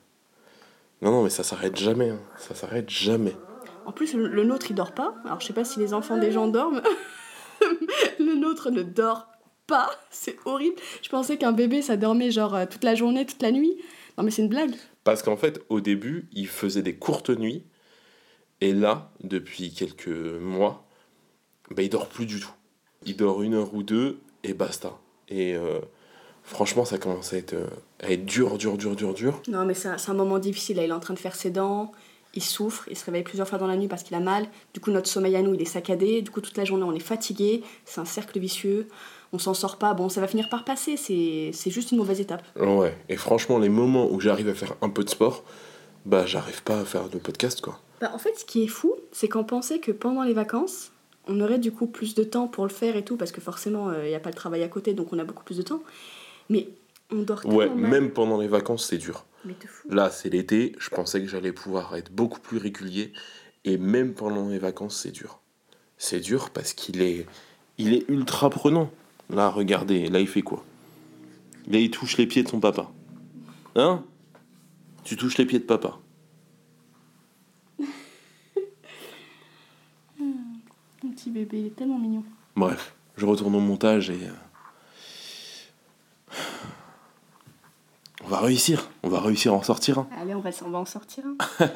Non, 1.04 1.12
non, 1.12 1.24
mais 1.24 1.30
ça 1.30 1.44
s'arrête 1.44 1.78
jamais. 1.78 2.10
hein. 2.10 2.20
Ça 2.38 2.56
s'arrête 2.56 2.90
jamais. 2.90 3.36
En 3.86 3.92
plus, 3.92 4.14
le, 4.14 4.28
le 4.28 4.44
nôtre, 4.46 4.68
il 4.70 4.76
dort 4.76 4.94
pas. 4.94 5.16
Alors, 5.26 5.42
je 5.42 5.46
sais 5.48 5.54
pas 5.54 5.66
si 5.66 5.80
les 5.80 5.94
enfants 5.94 6.18
des 6.18 6.32
gens 6.32 6.48
dorment. 6.48 6.82
le 8.20 8.36
nôtre 8.36 8.72
ne 8.72 8.82
dort 8.84 9.28
pas. 9.68 9.90
C'est 10.10 10.38
horrible. 10.46 10.78
Je 11.02 11.10
pensais 11.10 11.38
qu'un 11.38 11.52
bébé, 11.52 11.82
ça 11.82 11.98
dormait 11.98 12.32
genre 12.32 12.56
euh, 12.56 12.66
toute 12.70 12.84
la 12.84 12.96
journée, 12.96 13.26
toute 13.26 13.42
la 13.42 13.52
nuit. 13.52 13.76
Non, 14.18 14.24
mais 14.24 14.32
c'est 14.32 14.42
une 14.44 14.50
blague. 14.50 14.74
Parce 15.04 15.22
qu'en 15.24 15.36
fait, 15.38 15.62
au 15.70 15.82
début, 15.82 16.30
il 16.32 16.48
faisait 16.48 16.82
des 16.82 16.96
courtes 16.96 17.30
nuits. 17.30 17.66
Et 18.62 18.72
là, 18.74 19.12
depuis 19.22 19.74
quelques 19.74 20.08
mois, 20.08 20.86
bah, 21.72 21.82
il 21.84 21.90
dort 21.90 22.08
plus 22.08 22.26
du 22.26 22.40
tout. 22.40 22.54
Il 23.06 23.18
dort 23.18 23.44
une 23.44 23.56
heure 23.56 23.74
ou 23.74 23.84
deux 23.84 24.20
et 24.44 24.54
basta. 24.54 24.98
Et 25.28 25.56
euh, 25.56 25.80
franchement, 26.44 26.86
ça 26.86 26.98
commence 26.98 27.34
à 27.34 27.38
être, 27.38 27.54
euh, 27.54 27.68
à 28.00 28.12
être 28.12 28.26
dur, 28.26 28.58
dur, 28.58 28.78
dur, 28.78 28.96
dur, 28.96 29.14
dur. 29.14 29.42
Non, 29.48 29.66
mais 29.66 29.74
c'est 29.74 29.88
un, 29.88 29.98
c'est 29.98 30.12
un 30.12 30.16
moment 30.16 30.40
difficile. 30.40 30.78
Là, 30.78 30.84
il 30.84 30.90
est 30.90 30.94
en 30.94 31.00
train 31.00 31.14
de 31.14 31.20
faire 31.20 31.36
ses 31.36 31.50
dents. 31.50 31.92
Il 32.36 32.44
souffre. 32.44 32.86
Il 32.90 32.98
se 32.98 33.06
réveille 33.06 33.24
plusieurs 33.24 33.48
fois 33.48 33.60
dans 33.60 33.68
la 33.68 33.78
nuit 33.78 33.88
parce 33.88 34.04
qu'il 34.04 34.16
a 34.16 34.20
mal. 34.20 34.48
Du 34.74 34.80
coup, 34.80 34.92
notre 34.92 35.08
sommeil 35.08 35.36
à 35.36 35.42
nous, 35.42 35.54
il 35.54 35.62
est 35.62 35.66
saccadé. 35.66 36.22
Du 36.22 36.32
coup, 36.32 36.42
toute 36.42 36.58
la 36.58 36.66
journée, 36.66 36.84
on 36.84 36.94
est 36.94 37.00
fatigué. 37.00 37.64
C'est 37.86 38.02
un 38.02 38.06
cercle 38.06 38.40
vicieux. 38.40 38.88
On 39.34 39.40
s'en 39.40 39.54
sort 39.54 39.78
pas. 39.78 39.94
Bon, 39.94 40.10
ça 40.10 40.22
va 40.22 40.28
finir 40.28 40.50
par 40.50 40.64
passer. 40.64 40.98
C'est 40.98 41.70
juste 41.70 41.92
une 41.92 41.98
mauvaise 41.98 42.20
étape. 42.20 42.44
Ouais, 42.60 42.96
et 43.10 43.18
franchement, 43.18 43.60
les 43.60 43.70
moments 43.70 44.12
où 44.12 44.20
j'arrive 44.20 44.50
à 44.50 44.54
faire 44.54 44.76
un 44.82 44.90
peu 44.90 45.04
de 45.04 45.10
sport, 45.10 45.44
bah, 46.06 46.26
j'arrive 46.26 46.64
pas 46.64 46.80
à 46.80 46.86
faire 46.86 47.10
de 47.10 47.18
podcast, 47.18 47.62
quoi. 47.62 47.80
Bah, 48.02 48.12
en 48.14 48.18
fait, 48.18 48.38
ce 48.38 48.46
qui 48.46 48.64
est 48.64 48.68
fou, 48.68 48.96
c'est 49.12 49.30
qu'on 49.30 49.44
pensait 49.44 49.80
que 49.80 49.92
pendant 49.92 50.24
les 50.24 50.34
vacances, 50.34 50.92
on 51.28 51.40
aurait 51.40 51.60
du 51.60 51.72
coup 51.72 51.88
plus 51.88 52.16
de 52.16 52.24
temps 52.24 52.48
pour 52.48 52.66
le 52.66 52.72
faire 52.72 52.96
et 52.96 53.06
tout, 53.06 53.16
parce 53.16 53.32
que 53.32 53.42
forcément, 53.42 53.94
il 53.94 54.10
n'y 54.10 54.16
a 54.16 54.20
pas 54.20 54.30
le 54.30 54.36
travail 54.36 54.62
à 54.64 54.68
côté, 54.68 54.94
donc 54.94 55.14
on 55.14 55.20
a 55.20 55.24
beaucoup 55.24 55.44
plus 55.44 55.58
de 55.58 55.62
temps. 55.62 55.82
Mais 56.50 56.68
on 57.12 57.22
dort 57.22 57.46
Ouais, 57.46 57.68
mal. 57.70 57.78
même 57.92 58.12
pendant 58.12 58.40
les 58.40 58.48
vacances, 58.48 58.86
c'est 58.88 58.98
dur. 58.98 59.26
Mais. 59.46 59.56
Là, 59.90 60.10
c'est 60.10 60.30
l'été, 60.30 60.74
je 60.80 60.90
pensais 60.90 61.22
que 61.22 61.28
j'allais 61.28 61.52
pouvoir 61.52 61.96
être 61.96 62.12
beaucoup 62.12 62.40
plus 62.40 62.58
régulier. 62.58 63.12
Et 63.66 63.78
même 63.78 64.14
pendant 64.14 64.50
les 64.50 64.60
vacances, 64.60 64.98
c'est 65.02 65.12
dur. 65.12 65.40
C'est 65.98 66.20
dur 66.20 66.50
parce 66.50 66.74
qu'il 66.74 67.02
est, 67.02 67.26
il 67.78 67.94
est 67.94 68.08
ultra 68.10 68.50
prenant. 68.50 68.90
Là, 69.30 69.50
regardez, 69.50 70.08
là, 70.10 70.20
il 70.20 70.28
fait 70.28 70.42
quoi? 70.42 70.64
Là, 71.68 71.78
il 71.80 71.90
touche 71.92 72.18
les 72.18 72.28
pieds 72.28 72.44
de 72.44 72.50
son 72.50 72.60
papa. 72.60 72.92
Hein? 73.76 74.04
Tu 75.06 75.16
touches 75.18 75.38
les 75.38 75.46
pieds 75.46 75.60
de 75.60 75.64
papa. 75.66 75.98
Mon 80.20 81.12
petit 81.12 81.30
bébé, 81.30 81.60
il 81.62 81.66
est 81.68 81.76
tellement 81.76 82.00
mignon. 82.00 82.24
Bref, 82.56 82.94
je 83.18 83.26
retourne 83.26 83.56
au 83.56 83.60
montage 83.60 84.10
et. 84.10 84.20
euh, 84.28 84.32
On 88.23 88.23
va 88.34 88.40
réussir. 88.40 88.90
On 89.04 89.10
va 89.10 89.20
réussir 89.20 89.54
à 89.54 89.58
en 89.58 89.64
sortir 89.64 90.00
un. 90.00 90.08
Allez, 90.20 90.34
on 90.34 90.40
va, 90.40 90.50
on 90.66 90.70
va 90.72 90.80
en 90.80 90.86
sortir 90.86 91.24
un. 91.26 91.68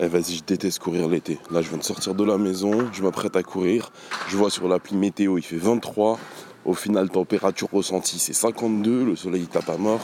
Eh 0.00 0.08
vas-y, 0.08 0.34
je 0.34 0.44
déteste 0.44 0.80
courir 0.80 1.08
l'été. 1.08 1.38
Là, 1.52 1.62
je 1.62 1.68
viens 1.68 1.78
de 1.78 1.84
sortir 1.84 2.16
de 2.16 2.24
la 2.24 2.36
maison, 2.36 2.90
je 2.92 3.00
m'apprête 3.02 3.36
à 3.36 3.44
courir. 3.44 3.90
Je 4.28 4.36
vois 4.36 4.50
sur 4.50 4.66
l'appli 4.66 4.96
météo, 4.96 5.38
il 5.38 5.44
fait 5.44 5.56
23. 5.56 6.18
Au 6.64 6.74
final, 6.74 7.08
température 7.08 7.68
ressentie, 7.72 8.18
c'est 8.18 8.32
52. 8.32 9.04
Le 9.04 9.14
soleil 9.14 9.42
il 9.42 9.48
tape 9.48 9.68
à 9.68 9.76
mort. 9.76 10.00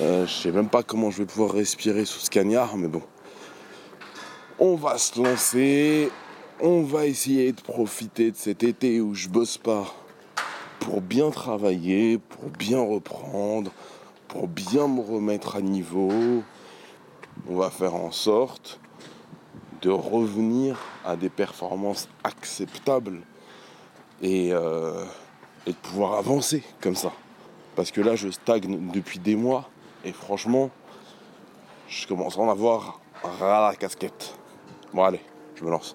Euh, 0.00 0.26
je 0.26 0.32
sais 0.32 0.50
même 0.50 0.70
pas 0.70 0.82
comment 0.82 1.10
je 1.10 1.18
vais 1.18 1.26
pouvoir 1.26 1.52
respirer 1.52 2.06
sous 2.06 2.18
ce 2.20 2.30
cagnard, 2.30 2.78
mais 2.78 2.88
bon. 2.88 3.02
On 4.58 4.74
va 4.74 4.96
se 4.96 5.22
lancer. 5.22 6.10
On 6.66 6.80
va 6.80 7.04
essayer 7.04 7.52
de 7.52 7.60
profiter 7.60 8.30
de 8.30 8.36
cet 8.36 8.62
été 8.62 9.02
où 9.02 9.14
je 9.14 9.28
bosse 9.28 9.58
pas 9.58 9.84
pour 10.80 11.02
bien 11.02 11.28
travailler, 11.30 12.16
pour 12.16 12.48
bien 12.48 12.80
reprendre, 12.80 13.70
pour 14.28 14.48
bien 14.48 14.88
me 14.88 15.02
remettre 15.02 15.56
à 15.56 15.60
niveau. 15.60 16.42
On 17.50 17.56
va 17.56 17.68
faire 17.68 17.94
en 17.94 18.12
sorte 18.12 18.80
de 19.82 19.90
revenir 19.90 20.80
à 21.04 21.16
des 21.16 21.28
performances 21.28 22.08
acceptables 22.24 23.20
et, 24.22 24.54
euh, 24.54 25.04
de 25.66 25.72
pouvoir 25.72 26.14
avancer 26.14 26.62
comme 26.80 26.96
ça. 26.96 27.12
Parce 27.76 27.90
que 27.90 28.00
là, 28.00 28.16
je 28.16 28.30
stagne 28.30 28.90
depuis 28.90 29.18
des 29.18 29.36
mois 29.36 29.68
et 30.02 30.12
franchement, 30.12 30.70
je 31.88 32.06
commence 32.06 32.38
à 32.38 32.40
en 32.40 32.48
avoir 32.48 33.02
ras 33.22 33.68
la 33.68 33.76
casquette. 33.76 34.34
Bon, 34.94 35.04
allez, 35.04 35.20
je 35.56 35.62
me 35.62 35.70
lance. 35.70 35.94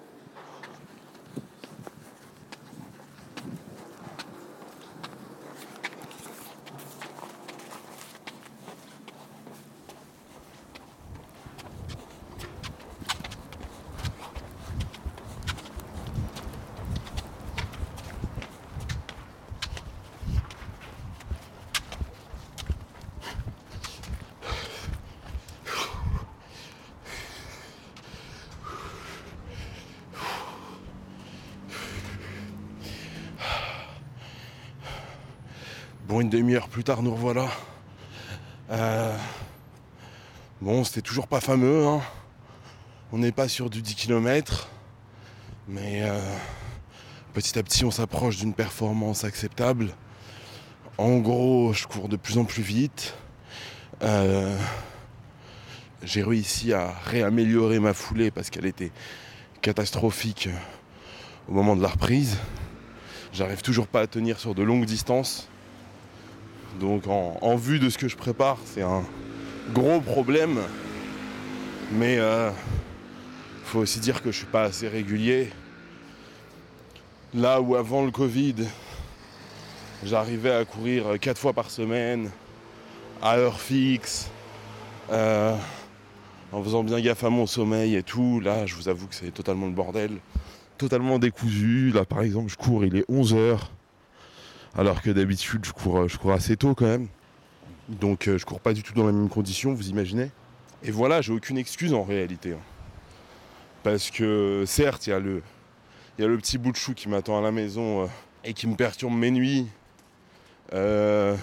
Bon, 36.10 36.20
une 36.20 36.28
demi-heure 36.28 36.66
plus 36.68 36.82
tard, 36.82 37.04
nous 37.04 37.14
revoilà. 37.14 37.48
Euh, 38.72 39.16
Bon, 40.60 40.82
c'était 40.82 41.02
toujours 41.02 41.28
pas 41.28 41.40
fameux. 41.40 41.86
hein. 41.86 42.00
On 43.12 43.18
n'est 43.18 43.30
pas 43.30 43.46
sur 43.46 43.70
du 43.70 43.80
10 43.80 43.94
km. 43.94 44.68
Mais 45.68 46.02
euh, 46.02 46.18
petit 47.32 47.56
à 47.60 47.62
petit, 47.62 47.84
on 47.84 47.92
s'approche 47.92 48.38
d'une 48.38 48.54
performance 48.54 49.22
acceptable. 49.22 49.90
En 50.98 51.18
gros, 51.18 51.72
je 51.74 51.86
cours 51.86 52.08
de 52.08 52.16
plus 52.16 52.38
en 52.38 52.44
plus 52.44 52.64
vite. 52.64 53.14
Euh, 54.02 54.58
J'ai 56.02 56.24
réussi 56.24 56.72
à 56.72 56.92
réaméliorer 57.04 57.78
ma 57.78 57.94
foulée 57.94 58.32
parce 58.32 58.50
qu'elle 58.50 58.66
était 58.66 58.90
catastrophique 59.62 60.48
au 61.48 61.52
moment 61.52 61.76
de 61.76 61.82
la 61.82 61.88
reprise. 61.88 62.36
J'arrive 63.32 63.62
toujours 63.62 63.86
pas 63.86 64.00
à 64.00 64.06
tenir 64.08 64.40
sur 64.40 64.56
de 64.56 64.64
longues 64.64 64.86
distances. 64.86 65.48
Donc 66.78 67.06
en, 67.08 67.56
vue 67.56 67.78
de 67.78 67.90
ce 67.90 67.98
que 67.98 68.08
je 68.08 68.16
prépare, 68.16 68.58
c'est 68.64 68.82
un 68.82 69.02
gros 69.72 70.00
problème. 70.00 70.58
Mais 71.92 72.18
euh, 72.18 72.50
faut 73.64 73.80
aussi 73.80 73.98
dire 73.98 74.22
que 74.22 74.30
je 74.30 74.38
suis 74.38 74.46
pas 74.46 74.62
assez 74.62 74.88
régulier. 74.88 75.50
Là 77.34 77.60
où 77.60 77.74
avant 77.76 78.04
le 78.04 78.10
Covid, 78.10 78.54
j'arrivais 80.04 80.52
à 80.52 80.64
courir 80.64 81.18
4 81.20 81.38
fois 81.38 81.52
par 81.52 81.70
semaine, 81.70 82.30
à 83.22 83.36
heure 83.36 83.60
fixe, 83.60 84.30
euh, 85.10 85.56
en 86.52 86.62
faisant 86.62 86.82
bien 86.82 87.00
gaffe 87.00 87.24
à 87.24 87.30
mon 87.30 87.46
sommeil 87.46 87.96
et 87.96 88.02
tout. 88.02 88.40
Là, 88.40 88.66
je 88.66 88.74
vous 88.74 88.88
avoue 88.88 89.06
que 89.06 89.14
c'est 89.14 89.32
totalement 89.32 89.66
le 89.66 89.72
bordel. 89.72 90.18
Totalement 90.78 91.18
décousu. 91.18 91.90
Là, 91.92 92.04
par 92.04 92.22
exemple, 92.22 92.50
je 92.50 92.56
cours, 92.56 92.84
il 92.84 92.96
est 92.96 93.08
11h. 93.10 93.58
Alors 94.76 95.02
que 95.02 95.10
d'habitude, 95.10 95.64
je 95.64 95.72
cours, 95.72 96.08
je 96.08 96.16
cours 96.16 96.32
assez 96.32 96.56
tôt 96.56 96.74
quand 96.74 96.86
même. 96.86 97.08
Donc, 97.88 98.28
euh, 98.28 98.38
je 98.38 98.46
cours 98.46 98.60
pas 98.60 98.72
du 98.72 98.82
tout 98.82 98.94
dans 98.94 99.06
les 99.06 99.12
mêmes 99.12 99.28
conditions, 99.28 99.74
vous 99.74 99.88
imaginez. 99.88 100.30
Et 100.84 100.90
voilà, 100.90 101.20
j'ai 101.20 101.32
aucune 101.32 101.58
excuse 101.58 101.92
en 101.92 102.04
réalité. 102.04 102.52
hein. 102.52 102.58
Parce 103.82 104.10
que, 104.10 104.64
certes, 104.66 105.06
il 105.06 105.10
y, 105.10 105.12
a 105.12 105.18
le- 105.18 105.42
petit 106.38 106.58
bout 106.58 106.70
de 106.70 106.76
chou 106.76 106.94
qui 106.94 107.08
m'attend 107.08 107.38
à 107.38 107.40
la 107.42 107.50
maison 107.50 108.02
euh, 108.04 108.06
et 108.44 108.52
qui 108.52 108.66
me 108.66 108.76
perturbe 108.76 109.12
mes 109.14 109.30
nuits. 109.30 109.66
Euh, 110.72 111.36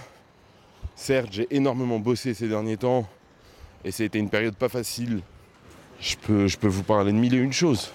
certes, 0.95 1.29
j'ai 1.31 1.47
énormément 1.51 1.99
bossé 1.99 2.33
ces 2.33 2.47
derniers 2.47 2.77
temps 2.77 3.07
et 3.83 3.91
c'était 3.91 4.19
une 4.19 4.29
période 4.29 4.55
pas 4.55 4.69
facile. 4.69 5.21
Je 5.99 6.15
peux, 6.15 6.47
je 6.47 6.57
peux 6.57 6.67
vous 6.67 6.83
parler 6.83 7.11
de 7.11 7.17
mille 7.17 7.33
et 7.33 7.39
une 7.39 7.53
choses. 7.53 7.91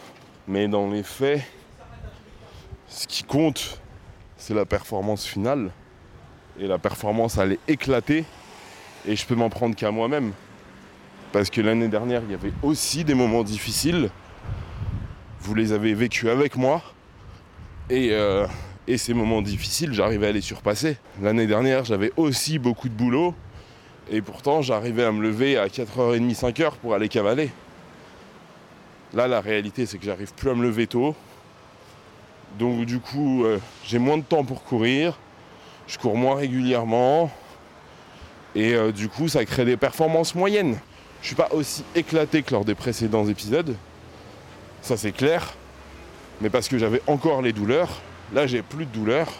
Mais 0.48 0.68
dans 0.68 0.90
les 0.90 1.04
faits, 1.04 1.42
ce 2.88 3.06
qui 3.06 3.22
compte, 3.22 3.80
c'est 4.42 4.54
la 4.54 4.64
performance 4.64 5.24
finale. 5.24 5.70
Et 6.58 6.66
la 6.66 6.78
performance, 6.78 7.38
elle 7.38 7.52
est 7.52 7.60
éclatée. 7.68 8.24
Et 9.06 9.14
je 9.14 9.24
peux 9.24 9.36
m'en 9.36 9.48
prendre 9.50 9.76
qu'à 9.76 9.92
moi-même. 9.92 10.32
Parce 11.32 11.48
que 11.48 11.60
l'année 11.60 11.86
dernière, 11.86 12.22
il 12.26 12.32
y 12.32 12.34
avait 12.34 12.52
aussi 12.62 13.04
des 13.04 13.14
moments 13.14 13.44
difficiles. 13.44 14.10
Vous 15.40 15.54
les 15.54 15.72
avez 15.72 15.94
vécus 15.94 16.28
avec 16.28 16.56
moi. 16.56 16.82
Et, 17.88 18.08
euh, 18.12 18.46
et 18.88 18.98
ces 18.98 19.14
moments 19.14 19.42
difficiles, 19.42 19.92
j'arrivais 19.92 20.26
à 20.26 20.32
les 20.32 20.40
surpasser. 20.40 20.96
L'année 21.20 21.46
dernière, 21.46 21.84
j'avais 21.84 22.12
aussi 22.16 22.58
beaucoup 22.58 22.88
de 22.88 22.94
boulot. 22.94 23.36
Et 24.10 24.22
pourtant, 24.22 24.60
j'arrivais 24.60 25.04
à 25.04 25.12
me 25.12 25.22
lever 25.22 25.56
à 25.56 25.68
4h30, 25.68 26.36
5h 26.36 26.72
pour 26.82 26.94
aller 26.94 27.08
cavaler. 27.08 27.50
Là, 29.14 29.28
la 29.28 29.40
réalité, 29.40 29.86
c'est 29.86 29.98
que 29.98 30.04
j'arrive 30.04 30.34
plus 30.34 30.50
à 30.50 30.54
me 30.54 30.64
lever 30.64 30.88
tôt. 30.88 31.14
Donc, 32.58 32.84
du 32.84 33.00
coup, 33.00 33.44
euh, 33.44 33.58
j'ai 33.84 33.98
moins 33.98 34.18
de 34.18 34.22
temps 34.22 34.44
pour 34.44 34.62
courir. 34.64 35.18
Je 35.86 35.98
cours 35.98 36.16
moins 36.16 36.36
régulièrement. 36.36 37.30
Et 38.54 38.74
euh, 38.74 38.92
du 38.92 39.08
coup, 39.08 39.28
ça 39.28 39.44
crée 39.44 39.64
des 39.64 39.76
performances 39.76 40.34
moyennes. 40.34 40.78
Je 41.22 41.28
suis 41.28 41.36
pas 41.36 41.48
aussi 41.52 41.84
éclaté 41.94 42.42
que 42.42 42.52
lors 42.52 42.64
des 42.64 42.74
précédents 42.74 43.26
épisodes. 43.26 43.76
Ça, 44.82 44.96
c'est 44.96 45.12
clair. 45.12 45.54
Mais 46.40 46.50
parce 46.50 46.68
que 46.68 46.78
j'avais 46.78 47.00
encore 47.06 47.42
les 47.42 47.52
douleurs. 47.52 48.00
Là, 48.34 48.46
j'ai 48.46 48.62
plus 48.62 48.86
de 48.86 48.90
douleurs. 48.90 49.32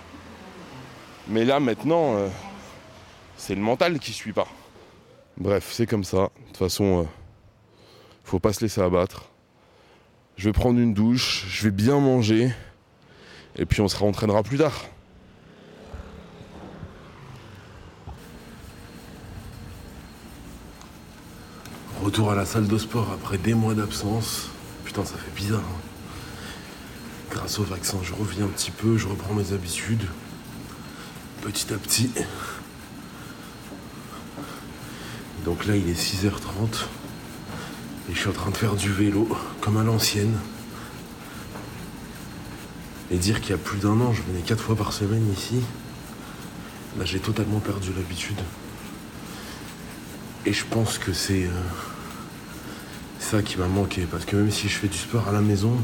Mais 1.29 1.45
là, 1.45 1.61
maintenant, 1.61 2.17
euh, 2.17 2.29
c'est 3.37 3.55
le 3.55 3.61
mental 3.61 3.99
qui 3.99 4.13
suit 4.13 4.33
pas. 4.33 4.49
Bref, 5.37 5.71
c'est 5.73 5.87
comme 5.87 6.05
ça. 6.05 6.17
De 6.17 6.47
toute 6.49 6.57
façon, 6.57 7.07
faut 8.25 8.39
pas 8.39 8.53
se 8.53 8.61
laisser 8.61 8.81
abattre. 8.81 9.31
Je 10.37 10.49
vais 10.49 10.53
prendre 10.53 10.79
une 10.79 10.95
douche, 10.95 11.47
je 11.49 11.65
vais 11.65 11.71
bien 11.71 11.99
manger. 12.01 12.51
Et 13.57 13.67
puis 13.67 13.81
on 13.81 13.89
se 13.89 13.97
rentraînera 13.97 14.43
plus 14.43 14.59
tard. 14.59 14.87
Retour 22.03 22.33
à 22.33 22.35
la 22.35 22.45
salle 22.45 22.67
de 22.67 22.79
sport 22.79 23.11
après 23.13 23.39
des 23.39 23.55
mois 23.55 23.75
d'absence. 23.75 24.49
Putain, 24.85 25.05
ça 25.05 25.15
fait 25.17 25.35
bizarre. 25.35 25.61
hein. 25.61 25.81
Grâce 27.31 27.59
au 27.59 27.63
vaccin, 27.63 27.99
je 28.03 28.13
reviens 28.13 28.45
un 28.45 28.49
petit 28.49 28.71
peu, 28.71 28.97
je 28.99 29.07
reprends 29.07 29.35
mes 29.35 29.53
habitudes. 29.53 30.05
Petit 31.43 31.73
à 31.73 31.77
petit. 31.77 32.11
Donc 35.45 35.67
là, 35.67 35.77
il 35.77 35.89
est 35.89 36.01
6h30. 36.01 36.87
Et 38.11 38.15
je 38.15 38.19
suis 38.19 38.29
en 38.29 38.33
train 38.33 38.51
de 38.51 38.57
faire 38.57 38.75
du 38.75 38.93
vélo, 38.93 39.29
comme 39.61 39.77
à 39.77 39.85
l'ancienne. 39.85 40.37
Et 43.13 43.19
dire 43.19 43.43
qu'il 43.43 43.51
y 43.51 43.55
a 43.55 43.59
plus 43.59 43.79
d'un 43.79 44.01
an, 44.01 44.15
je 44.15 44.23
venais 44.23 44.41
quatre 44.41 44.63
fois 44.63 44.75
par 44.75 44.95
semaine 44.95 45.31
ici. 45.31 45.61
Là, 46.99 47.05
j'ai 47.05 47.19
totalement 47.19 47.61
perdu 47.61 47.91
l'habitude. 47.95 48.39
Et 50.47 50.55
je 50.55 50.65
pense 50.65 50.97
que 50.97 51.13
c'est 51.13 51.45
euh, 51.45 51.51
ça 53.21 53.43
qui 53.43 53.59
m'a 53.59 53.69
manqué. 53.69 54.07
Parce 54.11 54.25
que 54.25 54.35
même 54.37 54.51
si 54.51 54.67
je 54.69 54.79
fais 54.79 54.89
du 54.89 54.97
sport 54.97 55.29
à 55.29 55.33
la 55.33 55.43
maison, 55.43 55.77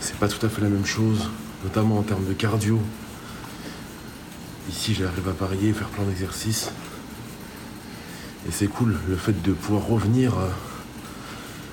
c'est 0.00 0.16
pas 0.16 0.28
tout 0.28 0.44
à 0.44 0.48
fait 0.48 0.62
la 0.62 0.70
même 0.70 0.86
chose, 0.86 1.28
notamment 1.64 1.98
en 1.98 2.02
termes 2.02 2.24
de 2.24 2.32
cardio. 2.32 2.80
Ici, 4.70 4.94
j'arrive 4.94 5.28
à 5.28 5.32
parier, 5.32 5.74
faire 5.74 5.88
plein 5.88 6.04
d'exercices. 6.04 6.70
Et 8.48 8.52
c'est 8.52 8.68
cool, 8.68 8.96
le 9.06 9.16
fait 9.16 9.42
de 9.42 9.52
pouvoir 9.52 9.86
revenir, 9.86 10.38
euh, 10.38 10.48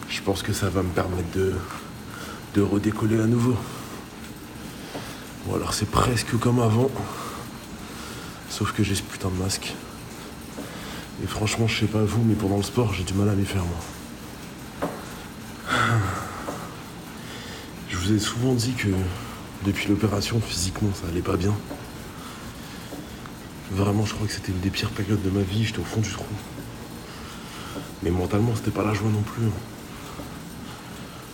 je 0.10 0.22
pense 0.22 0.44
que 0.44 0.52
ça 0.52 0.70
va 0.70 0.84
me 0.84 0.90
permettre 0.90 1.32
de, 1.34 1.54
de 2.56 2.62
redécoller 2.62 3.22
à 3.22 3.26
nouveau. 3.26 3.56
Bon, 5.46 5.56
alors 5.56 5.74
c'est 5.74 5.90
presque 5.90 6.38
comme 6.40 6.60
avant, 6.60 6.90
sauf 8.50 8.72
que 8.72 8.84
j'ai 8.84 8.96
ce 8.96 9.02
putain 9.02 9.30
de 9.30 9.36
masque. 9.36 9.74
Et 11.24 11.28
franchement, 11.28 11.68
je 11.68 11.82
sais 11.82 11.86
pas 11.86 12.04
vous, 12.04 12.24
mais 12.24 12.36
pendant 12.36 12.58
le 12.58 12.64
sport, 12.64 12.94
j'ai 12.94 13.04
du 13.04 13.14
mal 13.14 13.30
à 13.30 13.34
m'y 13.34 13.46
faire, 13.46 13.64
moi. 13.64 14.90
Je 17.90 17.98
vous 17.98 18.14
ai 18.14 18.20
souvent 18.20 18.54
dit 18.54 18.74
que 18.74 18.88
depuis 19.66 19.88
l'opération, 19.90 20.42
physiquement, 20.42 20.90
ça 20.94 21.08
allait 21.10 21.22
pas 21.22 21.38
bien. 21.38 21.54
Vraiment, 23.72 24.06
je 24.06 24.14
crois 24.14 24.28
que 24.28 24.34
c'était 24.34 24.52
une 24.52 24.60
des 24.60 24.70
pires 24.70 24.92
périodes 24.92 25.22
de 25.22 25.30
ma 25.30 25.42
vie, 25.42 25.66
j'étais 25.66 25.80
au 25.80 25.84
fond 25.86 26.02
du 26.02 26.10
trou. 26.12 26.26
Mais 28.02 28.12
mentalement, 28.12 28.56
c'était 28.56 28.72
pas 28.72 28.84
la 28.84 28.94
joie 28.94 29.10
non 29.10 29.22
plus. 29.22 29.46
hein. 29.46 29.52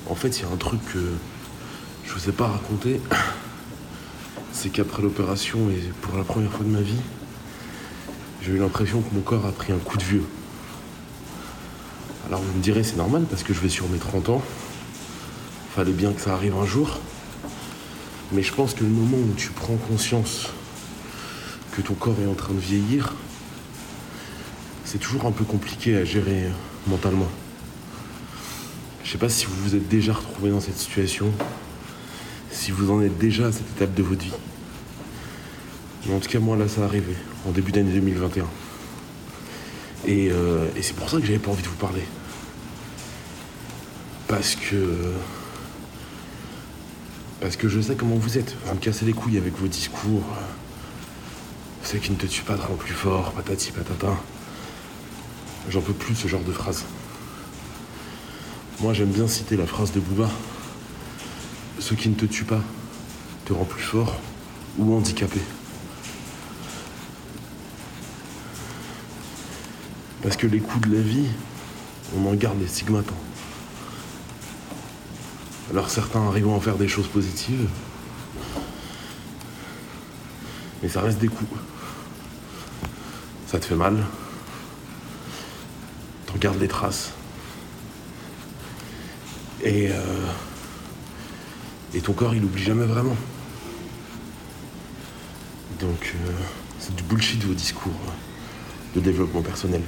En 0.08 0.16
fait, 0.16 0.39
il 0.39 0.44
y 0.44 0.46
a 0.46 0.50
un 0.50 0.58
truc 0.58 0.80
que 0.94 1.12
je 2.06 2.13
vous 2.13 2.30
ai 2.30 2.32
pas 2.32 2.48
raconté. 2.48 3.01
C'est 4.62 4.68
qu'après 4.68 5.01
l'opération, 5.01 5.70
et 5.70 5.80
pour 6.01 6.18
la 6.18 6.25
première 6.25 6.51
fois 6.51 6.66
de 6.66 6.70
ma 6.70 6.82
vie, 6.82 7.00
j'ai 8.42 8.51
eu 8.51 8.58
l'impression 8.58 9.00
que 9.00 9.16
mon 9.16 9.22
corps 9.22 9.46
a 9.46 9.54
pris 9.54 9.72
un 9.72 9.78
coup 9.78 9.98
de 9.98 10.04
vieux. 10.04 10.25
Alors 12.28 12.42
vous 12.42 12.58
me 12.58 12.62
direz, 12.62 12.84
c'est 12.84 12.98
normal 12.98 13.25
parce 13.30 13.44
que 13.44 13.54
je 13.54 13.62
vais 13.62 13.70
sur 13.70 13.88
mes 13.88 14.00
30 14.00 14.28
ans. 14.28 14.42
Fallait 15.74 15.94
bien 15.94 16.12
que 16.12 16.20
ça 16.20 16.34
arrive 16.34 16.58
un 16.58 16.66
jour. 16.66 17.00
Mais 18.34 18.44
je 18.44 18.51
pense 18.51 18.74
que 18.74 18.84
le 18.84 18.89
moment 18.89 19.16
où 19.16 19.34
tu 19.38 19.48
prends 19.51 19.78
conscience 19.78 20.50
que 21.72 21.82
ton 21.82 21.94
corps 21.94 22.18
est 22.22 22.28
en 22.28 22.36
train 22.36 22.54
de 22.54 22.60
vieillir, 22.60 23.16
c'est 24.84 24.98
toujours 24.98 25.25
un 25.25 25.32
peu 25.32 25.46
compliqué 25.46 25.96
à 25.96 26.04
gérer 26.04 26.50
mentalement. 26.86 27.30
Je 29.06 29.12
sais 29.13 29.18
pas 29.18 29.30
si 29.30 29.46
vous 29.46 29.56
vous 29.63 29.75
êtes 29.75 29.88
déjà 29.88 30.12
retrouvé 30.12 30.51
dans 30.51 30.60
cette 30.60 30.78
situation, 30.78 31.32
si 32.51 32.72
vous 32.72 32.91
en 32.91 33.01
êtes 33.01 33.18
déjà 33.18 33.48
à 33.48 33.51
cette 33.51 33.70
étape 33.75 33.94
de 33.94 34.03
votre 34.03 34.24
vie. 34.24 34.34
Mais 36.06 36.15
en 36.15 36.20
tout 36.20 36.29
cas, 36.29 36.39
moi, 36.39 36.56
là, 36.58 36.68
ça 36.68 36.84
arrivé, 36.84 37.15
en 37.48 37.51
début 37.51 37.72
d'année 37.72 37.91
2021. 37.91 38.46
Et, 40.08 40.29
euh, 40.32 40.68
et 40.75 40.82
c'est 40.82 40.96
pour 40.96 41.10
ça 41.10 41.18
que 41.18 41.25
j'avais 41.25 41.39
pas 41.39 41.51
envie 41.51 41.63
de 41.63 41.68
vous 41.68 41.75
parler. 41.75 42.03
Parce 44.27 44.56
que. 44.56 45.13
Parce 47.41 47.56
que 47.56 47.68
je 47.68 47.82
sais 47.82 47.96
comment 47.96 48.15
vous 48.15 48.38
êtes. 48.38 48.56
Vous 48.65 48.75
me 48.75 48.79
cassez 48.79 49.06
les 49.06 49.13
couilles 49.13 49.38
avec 49.38 49.58
vos 49.58 49.68
discours. 49.68 50.24
Ce 51.84 51.98
qui 51.98 52.12
ne 52.12 52.18
te 52.18 52.27
tue 52.27 52.44
pas 52.44 52.56
te 52.56 52.62
rend 52.62 52.75
plus 52.75 52.94
fort, 52.94 53.32
patati 53.32 53.72
patata. 53.72 54.15
J'en 55.70 55.82
peux 55.82 55.94
plus 55.94 56.13
de 56.13 56.20
ce 56.20 56.27
genre 56.27 56.44
de 56.44 56.51
phrase. 56.51 56.86
Moi, 58.82 58.94
j'aime 58.94 59.10
bien 59.10 59.27
citer 59.27 59.58
la 59.58 59.65
phrase 59.65 59.91
de 59.91 60.00
Booba. 60.00 60.29
Ce 61.79 61.93
qui 61.93 62.09
ne 62.09 62.15
te 62.15 62.25
tue 62.25 62.43
pas 62.43 62.62
te 63.45 63.53
rend 63.53 63.65
plus 63.65 63.81
fort 63.81 64.19
ou 64.77 64.95
handicapé. 64.95 65.39
Parce 70.21 70.36
que 70.36 70.45
les 70.48 70.59
coups 70.59 70.88
de 70.88 70.95
la 70.95 71.01
vie, 71.01 71.27
on 72.15 72.27
en 72.27 72.33
garde 72.33 72.59
les 72.59 72.67
stigmates. 72.67 73.05
hein. 73.09 73.13
Alors 75.71 75.89
certains 75.89 76.27
arrivent 76.27 76.48
à 76.50 76.51
en 76.51 76.59
faire 76.59 76.75
des 76.77 76.88
choses 76.88 77.07
positives, 77.07 77.69
mais 80.81 80.89
ça 80.89 81.01
reste 81.01 81.19
des 81.19 81.27
coups. 81.27 81.51
Ça 83.48 83.59
te 83.59 83.65
fait 83.65 83.75
mal. 83.75 84.06
T'en 86.27 86.36
gardes 86.38 86.60
les 86.60 86.67
traces. 86.67 87.12
Et, 89.63 89.89
euh, 89.91 89.95
et 91.93 92.02
ton 92.02 92.13
corps, 92.13 92.36
il 92.36 92.43
oublie 92.43 92.63
jamais 92.63 92.86
vraiment. 92.86 93.15
Donc, 95.80 96.13
euh, 96.15 96.32
c'est 96.80 96.95
du 96.95 97.04
bullshit 97.04 97.43
vos 97.43 97.54
discours 97.54 97.93
euh, 98.08 98.95
de 98.95 98.99
développement 98.99 99.41
personnel. 99.41 99.82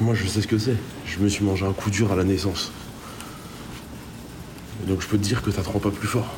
Moi, 0.00 0.14
je 0.14 0.26
sais 0.26 0.42
ce 0.42 0.46
que 0.46 0.58
c'est. 0.58 0.76
Je 1.06 1.18
me 1.18 1.28
suis 1.28 1.44
mangé 1.44 1.66
un 1.66 1.72
coup 1.72 1.90
dur 1.90 2.12
à 2.12 2.16
la 2.16 2.24
naissance. 2.24 2.70
Donc, 4.86 5.00
je 5.00 5.08
peux 5.08 5.18
te 5.18 5.22
dire 5.24 5.42
que 5.42 5.50
ça 5.50 5.62
te 5.62 5.68
rend 5.68 5.80
pas 5.80 5.90
plus 5.90 6.06
fort. 6.06 6.28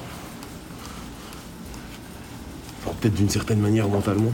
Enfin, 2.83 2.97
peut-être 3.01 3.15
d'une 3.15 3.29
certaine 3.29 3.61
manière 3.61 3.89
mentalement. 3.89 4.33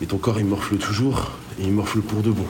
Mais 0.00 0.06
ton 0.06 0.18
corps, 0.18 0.38
il 0.38 0.46
morfle 0.46 0.76
toujours, 0.76 1.32
et 1.58 1.64
il 1.64 1.72
morfle 1.72 2.00
pour 2.00 2.22
de 2.22 2.30
bon. 2.30 2.46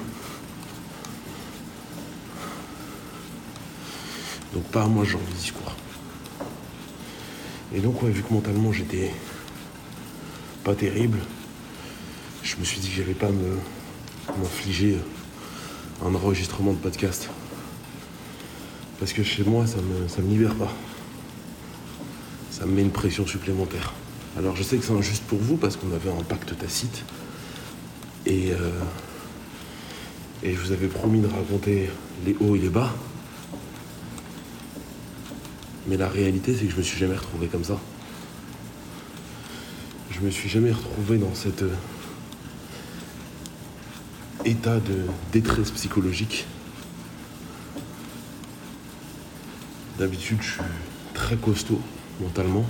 Donc 4.59 4.67
pas 4.73 4.83
à 4.83 4.87
moi 4.89 5.05
ce 5.05 5.11
genre 5.11 5.21
de 5.21 5.37
discours. 5.37 5.73
Et 7.73 7.79
donc 7.79 8.03
ouais, 8.03 8.11
vu 8.11 8.25
que 8.25 8.33
mentalement 8.35 8.73
j'étais 8.73 9.13
pas 10.65 10.75
terrible, 10.75 11.19
je 12.43 12.57
me 12.57 12.65
suis 12.65 12.81
dit 12.81 12.89
que 12.89 12.97
j'allais 12.97 13.15
pas 13.15 13.29
m'infliger 14.37 14.99
un 16.05 16.13
enregistrement 16.13 16.73
de 16.73 16.79
podcast. 16.79 17.29
Parce 18.99 19.13
que 19.13 19.23
chez 19.23 19.45
moi, 19.45 19.65
ça 19.69 19.77
me, 19.77 20.09
ça 20.09 20.23
me 20.23 20.29
libère 20.29 20.57
pas. 20.57 20.73
Ça 22.51 22.67
me 22.67 22.73
met 22.73 22.83
une 22.83 22.91
pression 22.91 23.29
supplémentaire. 23.29 23.93
Alors 24.37 24.57
je 24.57 24.65
sais 24.65 24.77
que 24.77 24.85
c'est 24.85 24.93
injuste 24.93 25.23
pour 25.29 25.39
vous 25.39 25.57
parce 25.57 25.77
qu'on 25.77 25.93
avait 25.95 26.11
un 26.11 26.25
pacte 26.25 26.59
tacite. 26.59 27.05
Et, 28.27 28.51
euh, 28.51 28.73
et 30.43 30.53
je 30.53 30.59
vous 30.59 30.73
avais 30.73 30.89
promis 30.89 31.21
de 31.21 31.29
raconter 31.29 31.91
les 32.27 32.35
hauts 32.41 32.57
et 32.57 32.59
les 32.59 32.71
bas. 32.71 32.93
Mais 35.89 35.97
la 35.97 36.09
réalité, 36.09 36.55
c'est 36.55 36.67
que 36.67 36.73
je 36.73 36.77
me 36.77 36.83
suis 36.83 36.99
jamais 36.99 37.17
retrouvé 37.17 37.47
comme 37.47 37.65
ça. 37.65 37.81
Je 40.11 40.21
me 40.21 40.31
suis 40.31 40.49
jamais 40.49 40.71
retrouvé 40.71 41.17
dans 41.17 41.35
cet 41.35 41.63
euh, 41.63 41.73
état 44.45 44.81
de 44.81 45.07
détresse 45.33 45.71
psychologique. 45.71 46.47
D'habitude, 49.99 50.39
je 50.43 50.53
suis 50.53 50.61
très 51.15 51.37
costaud 51.37 51.81
mentalement. 52.21 52.67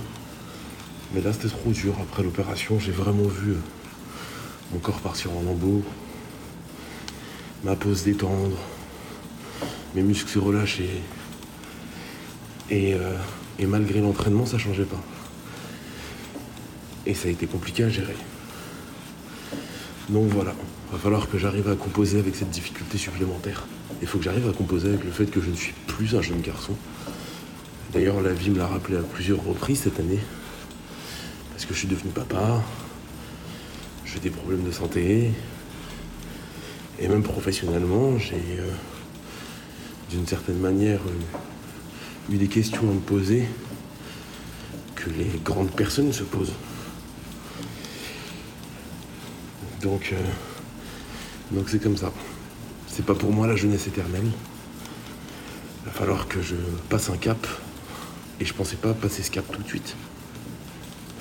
Mais 1.13 1.21
là, 1.21 1.33
c'était 1.33 1.49
trop 1.49 1.71
dur. 1.71 1.95
Après 2.01 2.23
l'opération, 2.23 2.79
j'ai 2.79 2.91
vraiment 2.91 3.27
vu 3.27 3.51
euh, 3.51 3.61
mon 4.71 4.79
corps 4.79 5.01
partir 5.01 5.31
en 5.35 5.41
lambeaux, 5.41 5.83
ma 7.65 7.75
peau 7.75 7.93
se 7.93 8.05
détendre, 8.05 8.57
mes 9.93 10.03
muscles 10.03 10.29
se 10.29 10.39
relâcher. 10.39 11.01
Et, 12.71 12.93
euh, 12.93 13.15
et 13.57 13.65
malgré 13.65 13.99
l'entraînement, 13.99 14.45
ça 14.45 14.57
changeait 14.57 14.83
pas. 14.83 15.01
Et 17.05 17.13
ça 17.13 17.27
a 17.27 17.31
été 17.31 17.47
compliqué 17.47 17.83
à 17.83 17.89
gérer. 17.89 18.15
Donc 20.09 20.27
voilà, 20.29 20.53
va 20.91 20.97
falloir 20.97 21.29
que 21.29 21.37
j'arrive 21.37 21.69
à 21.69 21.75
composer 21.75 22.19
avec 22.19 22.35
cette 22.35 22.49
difficulté 22.49 22.97
supplémentaire. 22.97 23.65
Il 24.01 24.07
faut 24.07 24.17
que 24.17 24.23
j'arrive 24.23 24.47
à 24.49 24.53
composer 24.53 24.89
avec 24.89 25.03
le 25.03 25.11
fait 25.11 25.25
que 25.25 25.41
je 25.41 25.49
ne 25.49 25.55
suis 25.55 25.73
plus 25.87 26.15
un 26.15 26.21
jeune 26.21 26.41
garçon. 26.41 26.73
D'ailleurs, 27.93 28.21
la 28.21 28.33
vie 28.33 28.49
me 28.49 28.57
l'a 28.57 28.67
rappelé 28.67 28.97
à 28.97 29.01
plusieurs 29.01 29.43
reprises 29.43 29.81
cette 29.81 29.99
année. 29.99 30.19
Parce 31.51 31.65
que 31.65 31.73
je 31.73 31.79
suis 31.79 31.87
devenu 31.87 32.11
papa, 32.11 32.63
j'ai 34.05 34.19
des 34.19 34.29
problèmes 34.29 34.63
de 34.63 34.71
santé, 34.71 35.31
et 36.99 37.07
même 37.07 37.23
professionnellement, 37.23 38.17
j'ai 38.17 38.35
euh, 38.59 38.71
d'une 40.09 40.25
certaine 40.25 40.57
manière 40.57 41.01
eu 42.31 42.37
des 42.37 42.47
questions 42.47 42.89
à 42.89 42.93
me 42.93 42.99
poser 42.99 43.47
que 44.95 45.09
les 45.09 45.39
grandes 45.43 45.71
personnes 45.71 46.13
se 46.13 46.23
posent. 46.23 46.53
Donc, 49.81 50.13
euh, 50.13 50.17
donc 51.51 51.69
c'est 51.69 51.81
comme 51.81 51.97
ça. 51.97 52.11
C'est 52.87 53.05
pas 53.05 53.15
pour 53.15 53.31
moi 53.31 53.47
la 53.47 53.55
jeunesse 53.55 53.87
éternelle. 53.87 54.29
Il 55.81 55.85
va 55.85 55.91
falloir 55.91 56.27
que 56.27 56.41
je 56.41 56.55
passe 56.89 57.09
un 57.09 57.17
cap. 57.17 57.47
Et 58.41 58.45
je 58.45 58.53
pensais 58.53 58.77
pas 58.77 58.93
passer 58.93 59.21
ce 59.21 59.31
cap 59.31 59.45
tout 59.51 59.61
de 59.61 59.67
suite. 59.67 59.95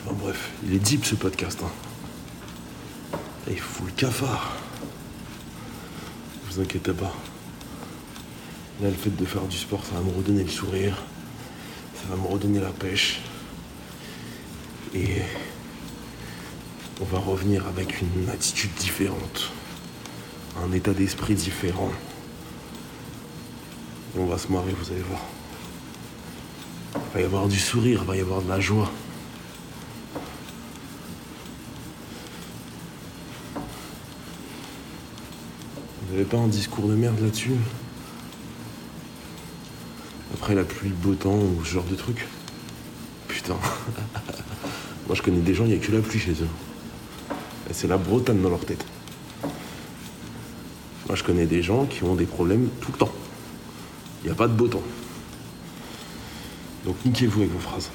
Enfin 0.04 0.16
bref, 0.20 0.50
il 0.64 0.74
est 0.74 0.78
deep 0.78 1.04
ce 1.04 1.14
podcast. 1.14 1.60
Hein. 1.64 3.18
Il 3.48 3.58
fout 3.58 3.86
le 3.86 3.92
cafard. 3.92 4.56
Vous 6.48 6.60
inquiétez 6.60 6.92
pas. 6.92 7.12
Là, 8.80 8.90
le 8.90 8.94
fait 8.94 9.10
de 9.10 9.24
faire 9.24 9.42
du 9.42 9.56
sport, 9.56 9.84
ça 9.84 9.96
va 9.96 10.02
me 10.02 10.16
redonner 10.16 10.44
le 10.44 10.50
sourire. 10.50 11.02
Ça 11.96 12.14
va 12.14 12.16
me 12.16 12.28
redonner 12.28 12.60
la 12.60 12.70
pêche. 12.70 13.20
Et, 14.94 15.22
On 17.00 17.04
va 17.04 17.18
revenir 17.18 17.66
avec 17.66 18.00
une 18.00 18.28
attitude 18.28 18.74
différente, 18.74 19.52
un 20.64 20.72
état 20.72 20.92
d'esprit 20.92 21.34
différent. 21.34 21.90
On 24.16 24.26
va 24.26 24.36
se 24.36 24.50
marrer, 24.50 24.72
vous 24.72 24.92
allez 24.92 25.02
voir. 25.02 25.20
Il 26.94 27.14
va 27.14 27.20
y 27.20 27.24
avoir 27.24 27.46
du 27.46 27.58
sourire, 27.58 28.00
il 28.02 28.06
va 28.06 28.16
y 28.16 28.20
avoir 28.20 28.42
de 28.42 28.48
la 28.48 28.58
joie. 28.58 28.90
Vous 36.02 36.12
n'avez 36.12 36.24
pas 36.24 36.38
un 36.38 36.48
discours 36.48 36.88
de 36.88 36.94
merde 36.94 37.20
là-dessus? 37.20 37.52
La 40.54 40.64
pluie, 40.64 40.88
beau 40.88 41.14
temps 41.14 41.36
ou 41.36 41.62
ce 41.62 41.74
genre 41.74 41.84
de 41.84 41.94
truc 41.94 42.26
Putain. 43.28 43.54
Moi 45.06 45.14
je 45.14 45.20
connais 45.20 45.40
des 45.40 45.52
gens, 45.52 45.64
il 45.64 45.72
n'y 45.72 45.76
a 45.76 45.78
que 45.78 45.92
la 45.92 46.00
pluie 46.00 46.18
chez 46.18 46.32
eux. 46.32 47.34
C'est 47.70 47.86
la 47.86 47.98
Bretagne 47.98 48.40
dans 48.40 48.48
leur 48.48 48.64
tête. 48.64 48.82
Moi 51.06 51.16
je 51.16 51.22
connais 51.22 51.44
des 51.44 51.62
gens 51.62 51.84
qui 51.84 52.02
ont 52.02 52.14
des 52.14 52.24
problèmes 52.24 52.70
tout 52.80 52.90
le 52.92 52.98
temps. 52.98 53.12
Il 54.22 54.28
n'y 54.28 54.32
a 54.32 54.34
pas 54.34 54.48
de 54.48 54.54
beau 54.54 54.68
temps. 54.68 54.82
Donc 56.86 56.96
niquez-vous 57.04 57.40
avec 57.40 57.52
vos 57.52 57.58
phrases. 57.58 57.90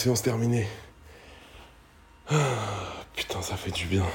Séance 0.00 0.22
terminée. 0.22 0.66
Ah, 2.30 2.34
putain, 3.14 3.42
ça 3.42 3.56
fait 3.56 3.70
du 3.70 3.84
bien. 3.84 4.06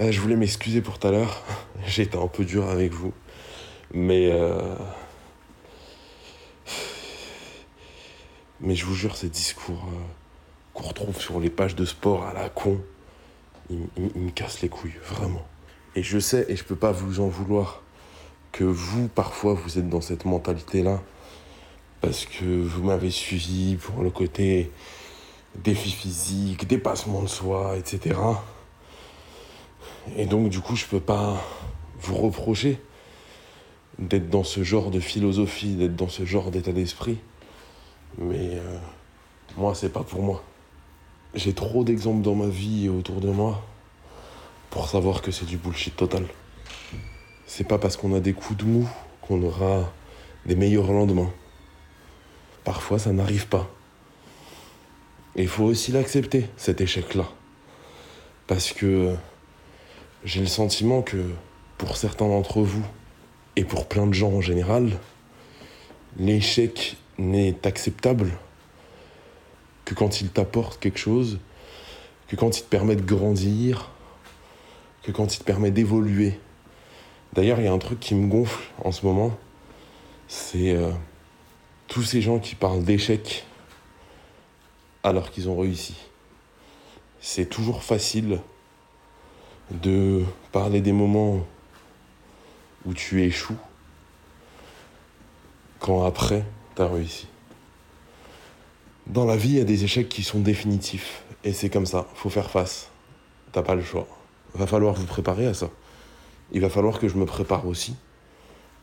Euh, 0.00 0.10
je 0.10 0.20
voulais 0.20 0.36
m'excuser 0.36 0.80
pour 0.80 0.98
tout 0.98 1.08
à 1.08 1.10
l'heure. 1.10 1.42
J'ai 1.86 2.04
été 2.04 2.16
un 2.16 2.28
peu 2.28 2.46
dur 2.46 2.68
avec 2.70 2.92
vous. 2.92 3.12
Mais. 3.92 4.30
euh, 4.32 4.74
Mais 8.60 8.74
je 8.74 8.86
vous 8.86 8.94
jure, 8.94 9.16
ces 9.16 9.28
discours 9.28 9.84
euh, 9.92 10.00
qu'on 10.72 10.84
retrouve 10.84 11.20
sur 11.20 11.38
les 11.38 11.50
pages 11.50 11.76
de 11.76 11.84
sport 11.84 12.24
à 12.24 12.32
la 12.32 12.48
con, 12.48 12.80
ils 13.68 13.86
me 14.14 14.30
cassent 14.30 14.62
les 14.62 14.70
couilles, 14.70 14.96
vraiment. 15.04 15.46
Et 15.94 16.02
je 16.02 16.18
sais, 16.18 16.46
et 16.48 16.56
je 16.56 16.64
peux 16.64 16.76
pas 16.76 16.90
vous 16.90 17.20
en 17.20 17.28
vouloir, 17.28 17.82
que 18.52 18.64
vous, 18.64 19.08
parfois, 19.08 19.52
vous 19.52 19.78
êtes 19.78 19.90
dans 19.90 20.00
cette 20.00 20.24
mentalité-là 20.24 21.02
parce 22.04 22.26
que 22.26 22.44
vous 22.44 22.82
m'avez 22.82 23.10
suivi 23.10 23.76
pour 23.76 24.02
le 24.02 24.10
côté 24.10 24.70
défi 25.54 25.90
physique, 25.90 26.68
dépassement 26.68 27.22
de 27.22 27.28
soi, 27.28 27.78
etc. 27.78 28.20
Et 30.18 30.26
donc 30.26 30.50
du 30.50 30.60
coup, 30.60 30.76
je 30.76 30.84
peux 30.84 31.00
pas 31.00 31.42
vous 32.00 32.16
reprocher 32.16 32.78
d'être 33.98 34.28
dans 34.28 34.44
ce 34.44 34.62
genre 34.62 34.90
de 34.90 35.00
philosophie, 35.00 35.76
d'être 35.76 35.96
dans 35.96 36.10
ce 36.10 36.26
genre 36.26 36.50
d'état 36.50 36.72
d'esprit. 36.72 37.16
Mais 38.18 38.50
euh, 38.52 38.78
moi, 39.56 39.74
c'est 39.74 39.88
pas 39.88 40.02
pour 40.02 40.22
moi. 40.22 40.44
J'ai 41.34 41.54
trop 41.54 41.84
d'exemples 41.84 42.20
dans 42.20 42.34
ma 42.34 42.48
vie 42.48 42.84
et 42.84 42.88
autour 42.90 43.22
de 43.22 43.30
moi 43.30 43.62
pour 44.68 44.88
savoir 44.90 45.22
que 45.22 45.30
c'est 45.30 45.46
du 45.46 45.56
bullshit 45.56 45.96
total. 45.96 46.26
C'est 47.46 47.66
pas 47.66 47.78
parce 47.78 47.96
qu'on 47.96 48.14
a 48.14 48.20
des 48.20 48.34
coups 48.34 48.58
de 48.58 48.64
mou 48.66 48.86
qu'on 49.22 49.42
aura 49.42 49.90
des 50.44 50.54
meilleurs 50.54 50.92
lendemains. 50.92 51.32
Parfois, 52.64 52.98
ça 52.98 53.12
n'arrive 53.12 53.46
pas. 53.46 53.70
Et 55.36 55.42
il 55.42 55.48
faut 55.48 55.64
aussi 55.64 55.92
l'accepter, 55.92 56.48
cet 56.56 56.80
échec-là. 56.80 57.28
Parce 58.46 58.72
que 58.72 59.14
j'ai 60.24 60.40
le 60.40 60.46
sentiment 60.46 61.02
que 61.02 61.30
pour 61.78 61.96
certains 61.96 62.28
d'entre 62.28 62.62
vous, 62.62 62.84
et 63.56 63.64
pour 63.64 63.86
plein 63.86 64.06
de 64.06 64.12
gens 64.12 64.32
en 64.32 64.40
général, 64.40 64.98
l'échec 66.18 66.96
n'est 67.18 67.66
acceptable 67.66 68.32
que 69.84 69.94
quand 69.94 70.20
il 70.20 70.28
t'apporte 70.28 70.80
quelque 70.80 70.98
chose, 70.98 71.38
que 72.28 72.36
quand 72.36 72.58
il 72.58 72.62
te 72.62 72.68
permet 72.68 72.96
de 72.96 73.02
grandir, 73.02 73.90
que 75.02 75.12
quand 75.12 75.34
il 75.34 75.38
te 75.38 75.44
permet 75.44 75.70
d'évoluer. 75.70 76.38
D'ailleurs, 77.34 77.60
il 77.60 77.64
y 77.64 77.68
a 77.68 77.72
un 77.72 77.78
truc 77.78 78.00
qui 78.00 78.14
me 78.14 78.26
gonfle 78.28 78.62
en 78.82 78.92
ce 78.92 79.04
moment, 79.04 79.36
c'est 80.26 80.74
euh, 80.74 80.90
tous 81.94 82.02
ces 82.02 82.20
gens 82.20 82.40
qui 82.40 82.56
parlent 82.56 82.82
d'échec 82.82 83.46
alors 85.04 85.30
qu'ils 85.30 85.48
ont 85.48 85.56
réussi. 85.56 85.94
C'est 87.20 87.48
toujours 87.48 87.84
facile 87.84 88.40
de 89.70 90.24
parler 90.50 90.80
des 90.80 90.90
moments 90.90 91.46
où 92.84 92.94
tu 92.94 93.22
échoues 93.22 93.56
quand 95.78 96.04
après 96.04 96.44
t'as 96.74 96.88
réussi. 96.88 97.28
Dans 99.06 99.24
la 99.24 99.36
vie, 99.36 99.50
il 99.50 99.58
y 99.58 99.60
a 99.60 99.64
des 99.64 99.84
échecs 99.84 100.08
qui 100.08 100.24
sont 100.24 100.40
définitifs 100.40 101.22
et 101.44 101.52
c'est 101.52 101.70
comme 101.70 101.86
ça, 101.86 102.08
faut 102.16 102.28
faire 102.28 102.50
face. 102.50 102.90
T'as 103.52 103.62
pas 103.62 103.76
le 103.76 103.84
choix. 103.84 104.08
Va 104.54 104.66
falloir 104.66 104.94
vous 104.94 105.06
préparer 105.06 105.46
à 105.46 105.54
ça. 105.54 105.70
Il 106.50 106.60
va 106.60 106.70
falloir 106.70 106.98
que 106.98 107.06
je 107.06 107.14
me 107.14 107.24
prépare 107.24 107.68
aussi 107.68 107.94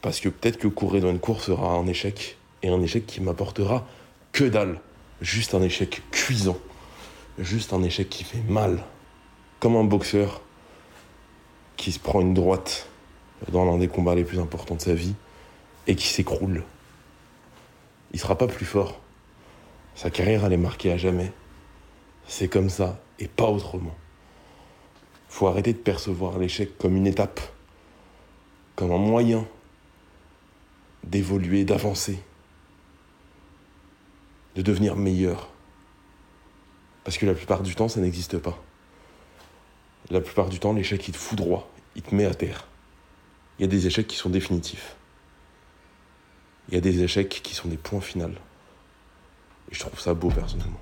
parce 0.01 0.21
que 0.21 0.29
peut-être 0.29 0.57
que 0.57 0.69
courir 0.69 1.01
dans 1.01 1.11
une 1.11 1.19
course 1.19 1.47
sera 1.47 1.73
un 1.73 1.87
échec 1.87 2.37
et 2.63 2.69
un 2.69 2.81
échec 2.81 3.05
qui 3.05 3.21
m'apportera 3.21 3.87
que 4.31 4.43
dalle. 4.43 4.79
Juste 5.21 5.53
un 5.53 5.61
échec 5.61 6.01
cuisant. 6.11 6.57
Juste 7.37 7.73
un 7.73 7.83
échec 7.83 8.09
qui 8.09 8.23
fait 8.23 8.43
mal. 8.47 8.83
Comme 9.59 9.75
un 9.75 9.83
boxeur 9.83 10.41
qui 11.77 11.91
se 11.91 11.99
prend 11.99 12.21
une 12.21 12.33
droite 12.33 12.87
dans 13.51 13.65
l'un 13.65 13.77
des 13.77 13.87
combats 13.87 14.15
les 14.15 14.23
plus 14.23 14.39
importants 14.39 14.75
de 14.75 14.81
sa 14.81 14.93
vie 14.93 15.15
et 15.87 15.95
qui 15.95 16.07
s'écroule. 16.07 16.63
Il 18.13 18.19
sera 18.19 18.37
pas 18.37 18.47
plus 18.47 18.65
fort. 18.65 18.99
Sa 19.95 20.09
carrière, 20.09 20.45
elle 20.45 20.53
est 20.53 20.57
marquée 20.57 20.91
à 20.91 20.97
jamais. 20.97 21.31
C'est 22.27 22.47
comme 22.47 22.69
ça 22.69 22.99
et 23.19 23.27
pas 23.27 23.47
autrement. 23.47 23.95
Faut 25.29 25.47
arrêter 25.47 25.73
de 25.73 25.77
percevoir 25.77 26.37
l'échec 26.37 26.77
comme 26.77 26.95
une 26.95 27.07
étape, 27.07 27.39
comme 28.75 28.91
un 28.91 28.97
moyen 28.97 29.47
d'évoluer, 31.03 31.63
d'avancer, 31.63 32.19
de 34.55 34.61
devenir 34.61 34.95
meilleur. 34.95 35.49
Parce 37.03 37.17
que 37.17 37.25
la 37.25 37.33
plupart 37.33 37.61
du 37.61 37.75
temps, 37.75 37.87
ça 37.87 37.99
n'existe 37.99 38.37
pas. 38.37 38.61
La 40.09 40.21
plupart 40.21 40.49
du 40.49 40.59
temps, 40.59 40.73
l'échec, 40.73 41.07
il 41.07 41.13
te 41.13 41.17
fout 41.17 41.37
droit, 41.37 41.71
il 41.95 42.01
te 42.01 42.13
met 42.13 42.25
à 42.25 42.33
terre. 42.33 42.67
Il 43.57 43.63
y 43.63 43.65
a 43.65 43.67
des 43.67 43.87
échecs 43.87 44.07
qui 44.07 44.17
sont 44.17 44.29
définitifs. 44.29 44.95
Il 46.69 46.75
y 46.75 46.77
a 46.77 46.81
des 46.81 47.03
échecs 47.03 47.41
qui 47.43 47.53
sont 47.55 47.67
des 47.67 47.77
points 47.77 48.01
finaux. 48.01 48.29
Et 48.29 49.75
je 49.75 49.79
trouve 49.79 49.99
ça 49.99 50.13
beau 50.13 50.29
personnellement. 50.29 50.81